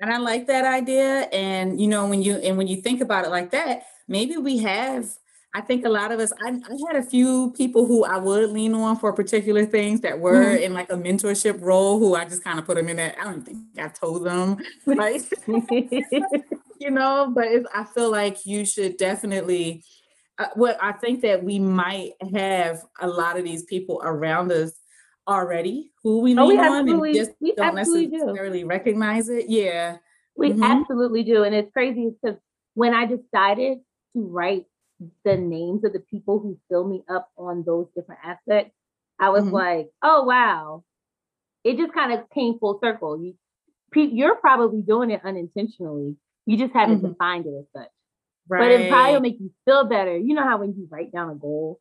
[0.00, 1.28] And I like that idea.
[1.32, 4.58] And you know, when you and when you think about it like that, maybe we
[4.58, 5.10] have
[5.52, 8.50] I think a lot of us, I, I, had a few people who I would
[8.50, 10.62] lean on for particular things that were mm-hmm.
[10.62, 13.16] in like a mentorship role who I just kind of put them in that.
[13.20, 15.20] I don't think I told them, right?
[16.78, 19.82] you know, but I feel like you should definitely,
[20.38, 24.79] uh, what I think that we might have a lot of these people around us
[25.30, 28.66] already who we oh, lean we on and just don't necessarily do.
[28.66, 29.48] recognize it.
[29.48, 29.98] Yeah.
[30.36, 30.62] We mm-hmm.
[30.62, 31.44] absolutely do.
[31.44, 32.38] And it's crazy because
[32.74, 33.78] when I decided
[34.14, 34.64] to write
[35.24, 38.74] the names of the people who fill me up on those different aspects,
[39.18, 39.54] I was mm-hmm.
[39.54, 40.84] like, oh wow.
[41.62, 43.22] It just kind of came full circle.
[43.22, 43.34] You
[43.94, 46.16] you're probably doing it unintentionally.
[46.46, 47.08] You just haven't mm-hmm.
[47.08, 47.90] defined it as such.
[48.48, 48.60] Right.
[48.60, 50.16] But it probably will make you feel better.
[50.16, 51.80] You know how when you write down a goal,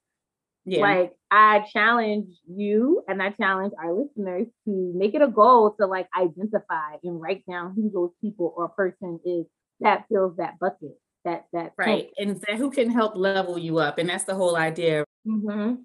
[0.69, 0.81] yeah.
[0.81, 5.85] like I challenge you and I challenge our listeners to make it a goal to
[5.85, 9.45] like identify and write down who those people or person is
[9.81, 13.97] that fills that bucket that that right and that who can help level you up
[13.97, 15.75] and that's the whole idea mm-hmm.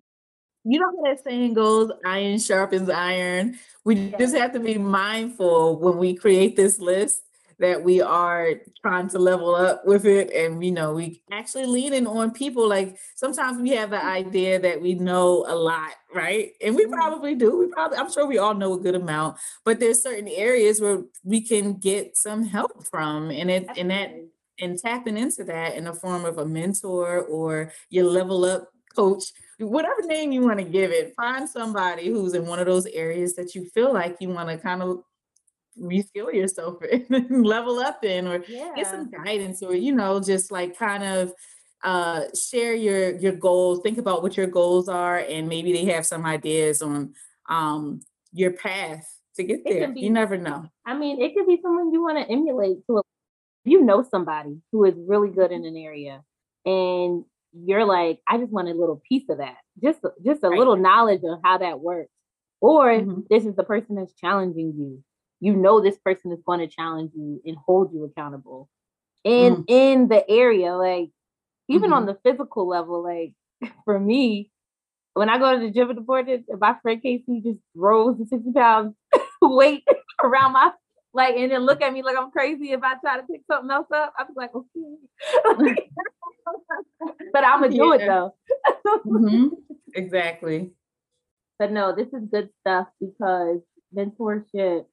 [0.65, 4.19] you know how that saying goes iron sharpens iron we yeah.
[4.19, 7.24] just have to be mindful when we create this list
[7.59, 10.33] that we are trying to level up with it.
[10.33, 12.69] And you know we actually leaning on people.
[12.69, 16.53] Like sometimes we have the idea that we know a lot right?
[16.63, 16.95] And we mm-hmm.
[16.95, 17.59] probably do.
[17.59, 19.37] We probably i'm sure we all know a good amount.
[19.65, 23.31] But there's certain areas where we can get some help from.
[23.31, 24.15] And it and that
[24.61, 29.25] and tapping into that in the form of a mentor or your level up coach
[29.59, 33.35] whatever name you want to give it find somebody who's in one of those areas
[33.35, 35.03] that you feel like you want to kind of
[35.81, 38.73] reskill yourself in level up in or yeah.
[38.77, 41.33] get some guidance or you know just like kind of
[41.83, 46.07] uh share your your goals think about what your goals are and maybe they have
[46.07, 47.13] some ideas on
[47.49, 48.01] um
[48.33, 49.07] your path
[49.37, 52.17] to get there be, you never know i mean it could be someone you want
[52.17, 53.03] to emulate to a
[53.65, 56.23] you know somebody who is really good in an area
[56.65, 60.59] and you're like i just want a little piece of that just just a right.
[60.59, 62.11] little knowledge of how that works
[62.65, 63.21] or mm-hmm.
[63.29, 65.05] this is the person that's challenging you.
[65.45, 68.71] You know this person is going to challenge you and hold you accountable.
[69.25, 69.65] In mm.
[69.69, 71.11] in the area, like
[71.69, 71.93] even mm-hmm.
[71.95, 73.35] on the physical level, like
[73.85, 74.51] for me,
[75.13, 78.27] when I go to the gym in the morning, my friend Casey just rolls the
[78.27, 78.95] 60 pounds
[79.43, 79.85] weight
[80.23, 80.73] around my
[81.13, 83.71] like and then look at me like I'm crazy if I try to pick something
[83.71, 84.15] else up.
[84.19, 85.91] I'm like, okay.
[87.33, 87.95] but I'm gonna do yeah.
[87.95, 88.35] it though.
[89.07, 89.49] mm-hmm.
[89.95, 90.73] Exactly.
[91.59, 93.61] But no, this is good stuff because
[93.97, 94.87] mentorship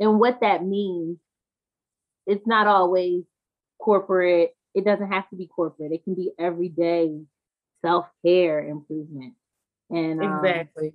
[0.00, 1.18] and what that means,
[2.26, 3.24] it's not always
[3.78, 4.56] corporate.
[4.74, 5.92] It doesn't have to be corporate.
[5.92, 7.20] It can be everyday
[7.84, 9.34] self-care improvement.
[9.90, 10.94] And um, exactly.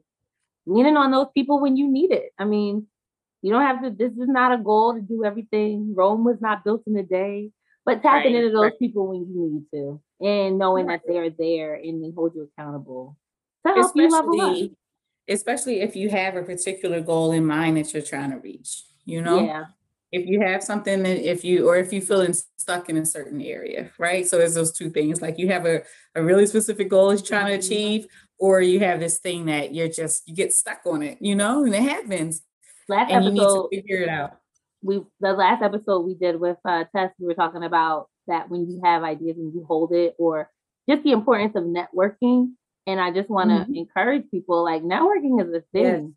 [0.65, 2.33] Leaning on those people when you need it.
[2.37, 2.87] I mean,
[3.41, 5.95] you don't have to, this is not a goal to do everything.
[5.95, 7.51] Rome was not built in a day,
[7.85, 8.79] but tapping right, into those right.
[8.79, 11.01] people when you need to and knowing right.
[11.03, 13.17] that they're there and they hold you accountable
[13.65, 14.71] to help especially, you level up.
[15.27, 19.21] Especially if you have a particular goal in mind that you're trying to reach, you
[19.21, 19.45] know?
[19.45, 19.65] Yeah.
[20.11, 22.27] If you have something that if you or if you feel
[22.57, 24.27] stuck in a certain area, right?
[24.27, 25.21] So it's those two things.
[25.21, 25.83] Like you have a,
[26.15, 27.59] a really specific goal you're trying to mm-hmm.
[27.59, 31.33] achieve, or you have this thing that you're just you get stuck on it, you
[31.33, 32.41] know, and it happens
[32.89, 34.37] last and episode, you need to figure it out.
[34.83, 38.69] We the last episode we did with uh, Tess, we were talking about that when
[38.69, 40.49] you have ideas and you hold it, or
[40.89, 42.51] just the importance of networking.
[42.87, 43.75] And I just want to mm-hmm.
[43.75, 45.83] encourage people like networking is a thing.
[45.83, 46.11] Yes.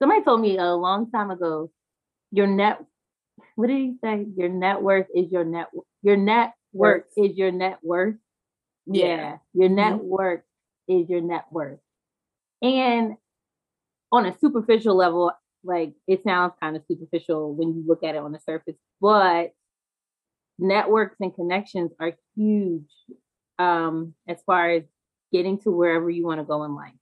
[0.00, 1.70] Somebody told me a long time ago,
[2.30, 2.78] your net.
[3.56, 4.26] What did he say?
[4.36, 5.68] Your net worth is your net.
[6.02, 8.16] Your net worth is your net worth.
[8.86, 9.36] Yeah, yeah.
[9.54, 10.06] your net mm-hmm.
[10.06, 10.42] worth
[10.88, 11.78] is your net worth.
[12.62, 13.16] And
[14.12, 18.18] on a superficial level, like it sounds kind of superficial when you look at it
[18.18, 19.52] on the surface, but
[20.58, 22.90] networks and connections are huge
[23.58, 24.82] um, as far as
[25.32, 26.92] getting to wherever you want to go in life.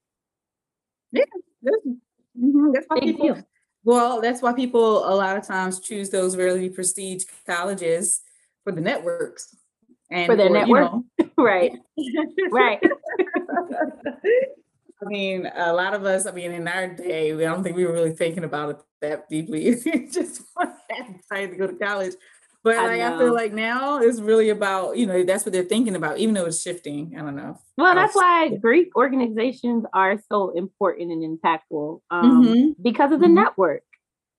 [1.11, 1.23] Yeah,
[1.61, 3.43] that's, mm-hmm, that's why people.
[3.83, 8.21] Well, that's why people a lot of times choose those really prestige colleges
[8.63, 9.55] for the networks
[10.11, 11.71] and for their network, you know, right?
[12.51, 12.79] right.
[15.01, 17.85] I mean, a lot of us, I mean, in our day, we don't think we
[17.85, 19.75] were really thinking about it that deeply.
[20.11, 20.41] just
[20.89, 22.15] excited to go to college.
[22.69, 25.63] But I, like, I feel like now it's really about, you know, that's what they're
[25.63, 27.15] thinking about, even though it's shifting.
[27.17, 27.57] I don't know.
[27.77, 32.81] Well, that's why Greek organizations are so important and impactful um, mm-hmm.
[32.83, 33.33] because of the mm-hmm.
[33.33, 33.83] network.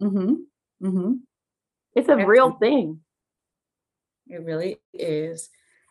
[0.01, 0.87] Mm-hmm.
[0.87, 1.13] Mm-hmm.
[1.97, 3.01] It's a real thing.
[4.29, 5.49] It really is.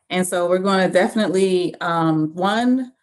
[0.09, 2.93] And so we're going to definitely, um, one,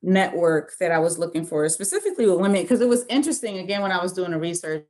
[0.00, 3.90] network that I was looking for, specifically with women, because it was interesting again when
[3.90, 4.84] I was doing the research.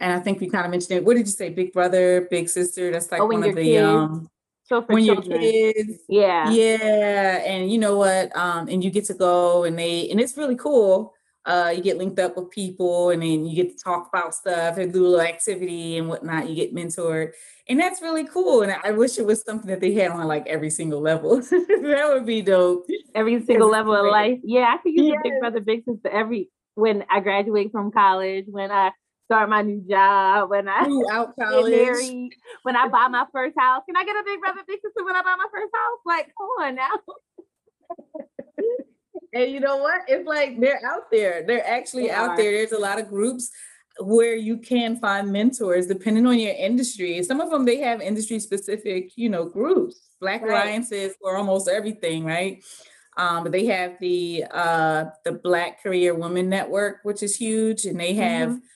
[0.00, 1.04] And I think we kind of mentioned it.
[1.04, 1.50] What did you say?
[1.50, 2.90] Big brother, big sister.
[2.90, 3.86] That's like oh, one of the kids.
[3.86, 4.30] um
[4.70, 5.30] so when children.
[5.32, 9.76] your kids, yeah, yeah, and you know what, um, and you get to go and
[9.76, 11.12] they, and it's really cool.
[11.44, 14.76] Uh, you get linked up with people, and then you get to talk about stuff
[14.76, 16.48] and do a little activity and whatnot.
[16.48, 17.32] You get mentored,
[17.68, 18.62] and that's really cool.
[18.62, 21.40] And I wish it was something that they had on like every single level.
[21.50, 22.86] that would be dope.
[23.16, 24.38] Every single level of life.
[24.44, 25.16] Yeah, I could use yes.
[25.18, 28.92] a big brother, big sister every when I graduate from college, when I
[29.30, 30.80] start my new job, when I
[31.12, 31.70] out college.
[31.72, 32.32] get married,
[32.64, 33.82] when I buy my first house.
[33.86, 35.98] Can I get a big brother, big sister when I buy my first house?
[36.04, 36.90] Like, come on now.
[39.34, 40.00] and you know what?
[40.08, 41.44] It's like they're out there.
[41.46, 42.36] They're actually they out are.
[42.36, 42.50] there.
[42.50, 43.50] There's a lot of groups
[44.00, 47.22] where you can find mentors depending on your industry.
[47.22, 50.08] Some of them they have industry specific, you know, groups.
[50.20, 50.50] Black right.
[50.50, 52.64] alliances for almost everything, right?
[53.16, 58.00] Um, but they have the uh, the Black Career Women Network, which is huge, and
[58.00, 58.66] they have mm-hmm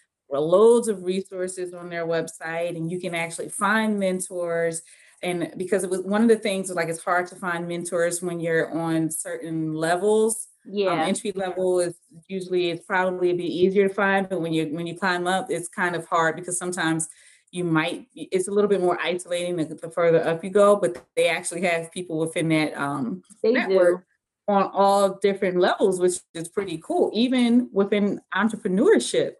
[0.41, 4.83] loads of resources on their website and you can actually find mentors.
[5.23, 8.41] And because it was one of the things like it's hard to find mentors when
[8.41, 10.49] you're on certain levels.
[10.67, 10.93] Um, yeah.
[10.93, 11.95] um, entry level is
[12.27, 15.51] usually it's probably a bit easier to find but when you when you climb up
[15.51, 17.07] it's kind of hard because sometimes
[17.55, 21.07] you might it's a little bit more isolating the, the further up you go but
[21.15, 24.07] they actually have people within that um they network
[24.49, 24.55] do.
[24.55, 29.35] on all different levels which is pretty cool even within entrepreneurship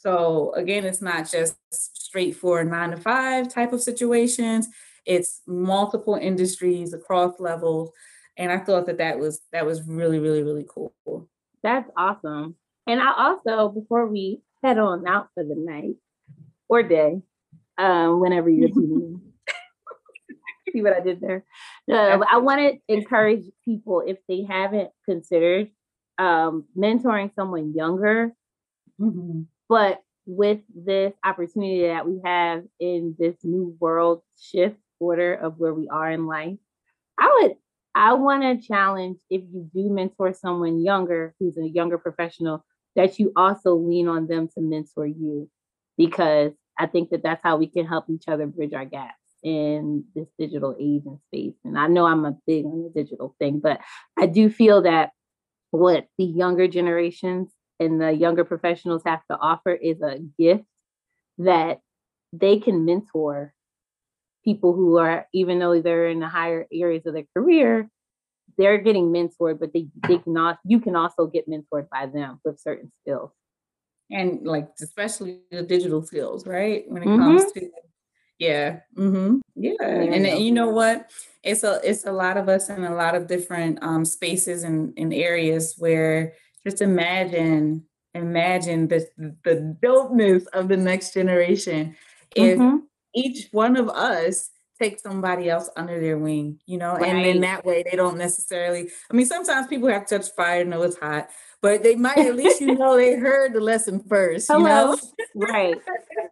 [0.00, 4.66] so again, it's not just straight for nine to five type of situations.
[5.04, 7.90] It's multiple industries across levels,
[8.38, 10.94] and I thought that that was that was really really really cool.
[11.62, 12.56] That's awesome.
[12.86, 15.96] And I also before we head on out for the night
[16.66, 17.20] or day,
[17.76, 19.20] um, whenever you're tuning
[20.72, 21.44] See what I did there?
[21.90, 25.68] Uh, I want to encourage people if they haven't considered
[26.16, 28.32] um, mentoring someone younger.
[28.98, 35.58] Mm-hmm but with this opportunity that we have in this new world shift order of
[35.58, 36.58] where we are in life,
[37.16, 37.56] I would
[37.94, 42.64] I want to challenge if you do mentor someone younger who's a younger professional
[42.96, 45.48] that you also lean on them to mentor you
[45.96, 49.14] because I think that that's how we can help each other bridge our gaps
[49.44, 51.54] in this digital age and space.
[51.64, 53.80] And I know I'm a big on the digital thing, but
[54.18, 55.10] I do feel that
[55.70, 57.50] what the younger generations
[57.80, 60.64] and the younger professionals have to offer is a gift
[61.38, 61.80] that
[62.32, 63.54] they can mentor
[64.44, 67.88] people who are, even though they're in the higher areas of their career,
[68.58, 72.60] they're getting mentored, but they, they cannot, you can also get mentored by them with
[72.60, 73.30] certain skills.
[74.10, 76.84] And like, especially the digital skills, right?
[76.88, 77.22] When it mm-hmm.
[77.22, 77.70] comes to,
[78.38, 78.80] yeah.
[78.96, 79.38] Mm-hmm.
[79.54, 79.72] Yeah.
[79.80, 81.10] And then, you know what?
[81.42, 84.92] It's a, it's a lot of us in a lot of different um, spaces and,
[84.96, 86.34] and areas where
[86.66, 87.84] just imagine,
[88.14, 89.08] imagine the,
[89.44, 91.96] the dopeness of the next generation.
[92.34, 92.78] If mm-hmm.
[93.14, 94.50] each one of us
[94.80, 97.14] take somebody else under their wing, you know, right.
[97.14, 98.88] and in that way they don't necessarily.
[99.10, 101.28] I mean, sometimes people have touched fire, and know it's hot,
[101.60, 104.48] but they might at least you know they heard the lesson first.
[104.48, 104.92] Hello.
[104.92, 104.98] You
[105.34, 105.46] know?
[105.46, 105.76] right,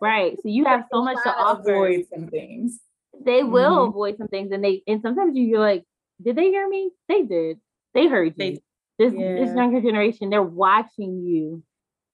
[0.01, 0.37] right.
[0.43, 1.74] So you have so much to offer.
[1.74, 2.81] Avoid some things.
[3.24, 3.91] They will mm-hmm.
[3.91, 5.85] avoid some things, and they and sometimes you're like,
[6.22, 6.91] did they hear me?
[7.09, 7.59] They did.
[7.95, 8.53] They heard you.
[8.53, 8.61] They,
[8.99, 9.34] this yeah.
[9.34, 11.62] this younger generation, they're watching you,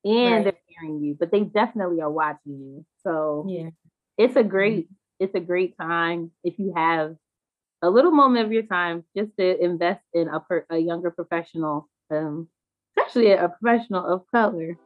[0.04, 0.44] and right.
[0.44, 2.86] they're hearing you, but they definitely are watching you.
[3.02, 3.70] So yeah,
[4.18, 7.16] it's a great it's a great time if you have
[7.82, 11.88] a little moment of your time just to invest in a, per, a younger professional,
[12.10, 12.48] um,
[12.96, 14.78] especially a professional of color,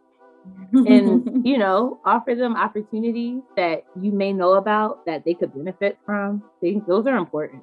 [0.73, 5.99] and you know offer them opportunities that you may know about that they could benefit
[6.05, 6.43] from.
[6.63, 7.63] They, those are important.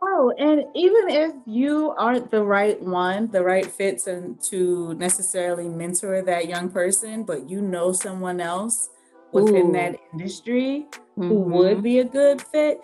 [0.00, 5.68] Oh, and even if you aren't the right one, the right fit to, to necessarily
[5.68, 8.90] mentor that young person, but you know someone else
[9.32, 9.72] within Ooh.
[9.72, 11.28] that industry mm-hmm.
[11.28, 11.82] who would mm-hmm.
[11.82, 12.80] be a good fit,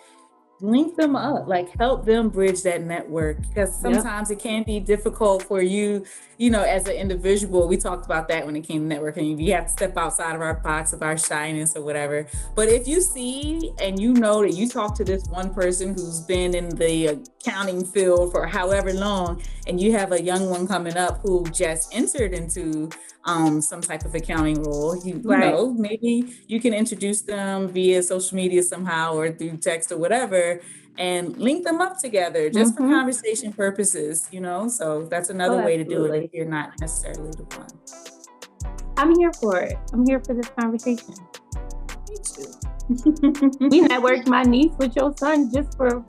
[0.61, 4.39] link them up, like help them bridge that network because sometimes yep.
[4.39, 6.05] it can be difficult for you,
[6.37, 7.67] you know, as an individual.
[7.67, 9.37] We talked about that when it came to networking.
[9.39, 12.27] You have to step outside of our box of our shyness or whatever.
[12.55, 16.21] But if you see and you know that you talk to this one person who's
[16.21, 20.95] been in the accounting field for however long, and you have a young one coming
[20.95, 22.89] up who just entered into
[23.25, 24.95] um, some type of accounting role.
[25.03, 25.45] You, right.
[25.45, 29.97] you know, maybe you can introduce them via social media somehow or through text or
[29.97, 30.44] whatever
[30.97, 32.89] and link them up together just mm-hmm.
[32.89, 34.67] for conversation purposes, you know?
[34.67, 37.67] So that's another oh, way to do it if you're not necessarily the one.
[38.97, 39.77] I'm here for it.
[39.91, 41.13] I'm here for this conversation.
[42.09, 42.45] Me too.
[43.69, 46.05] we networked my niece with your son just for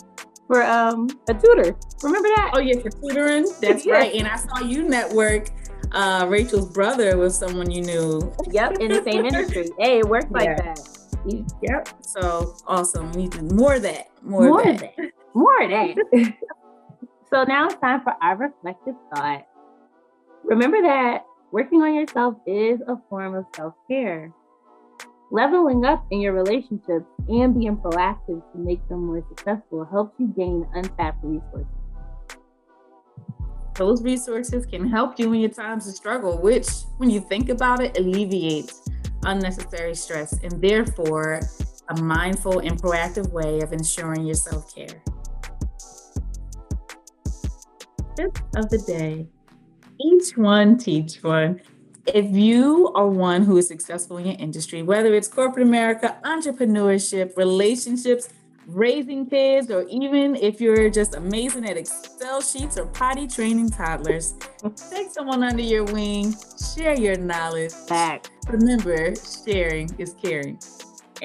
[0.47, 1.75] for um a tutor.
[2.03, 2.53] Remember that?
[2.55, 3.47] Oh yeah, for tutoring.
[3.61, 4.15] That's right.
[4.15, 5.49] And I saw you network
[5.93, 8.35] uh, Rachel's brother was someone you knew.
[8.51, 9.69] Yep, in the same industry.
[9.79, 10.75] Hey, it works like yeah.
[11.27, 11.53] That.
[11.63, 11.89] Yep.
[12.03, 13.13] So awesome.
[13.13, 14.09] We need more of that.
[14.23, 14.97] More, more of that.
[14.97, 15.11] that.
[15.35, 15.97] More of that.
[17.31, 19.47] so now it's time for our reflective thought.
[20.45, 24.33] Remember that working on yourself is a form of self care.
[25.33, 30.29] Leveling up in your relationships and being proactive to make them more successful helps you
[30.37, 31.67] gain untapped resources.
[33.75, 36.67] Those resources can help you in your times of struggle, which,
[36.97, 38.89] when you think about it, alleviates
[39.25, 41.41] unnecessary stress and therefore
[41.89, 45.03] a mindful and proactive way of ensuring your self care.
[48.17, 49.29] Tip of the day
[50.01, 51.61] each one teach one.
[52.07, 57.37] If you are one who is successful in your industry, whether it's corporate America, entrepreneurship,
[57.37, 58.29] relationships,
[58.67, 64.35] raising kids, or even if you're just amazing at Excel sheets or potty training toddlers,
[64.91, 66.35] take someone under your wing,
[66.75, 67.73] share your knowledge.
[67.89, 68.31] Back.
[68.49, 70.59] Remember, sharing is caring.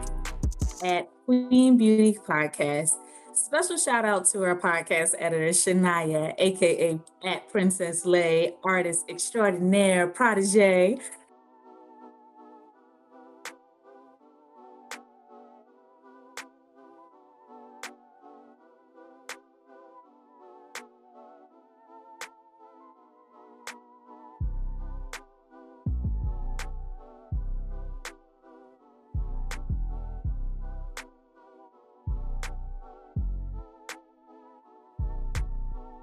[0.83, 2.93] at Queen Beauty Podcast.
[3.33, 10.97] Special shout out to our podcast editor, Shania, aka at Princess Lay, artist extraordinaire, protege.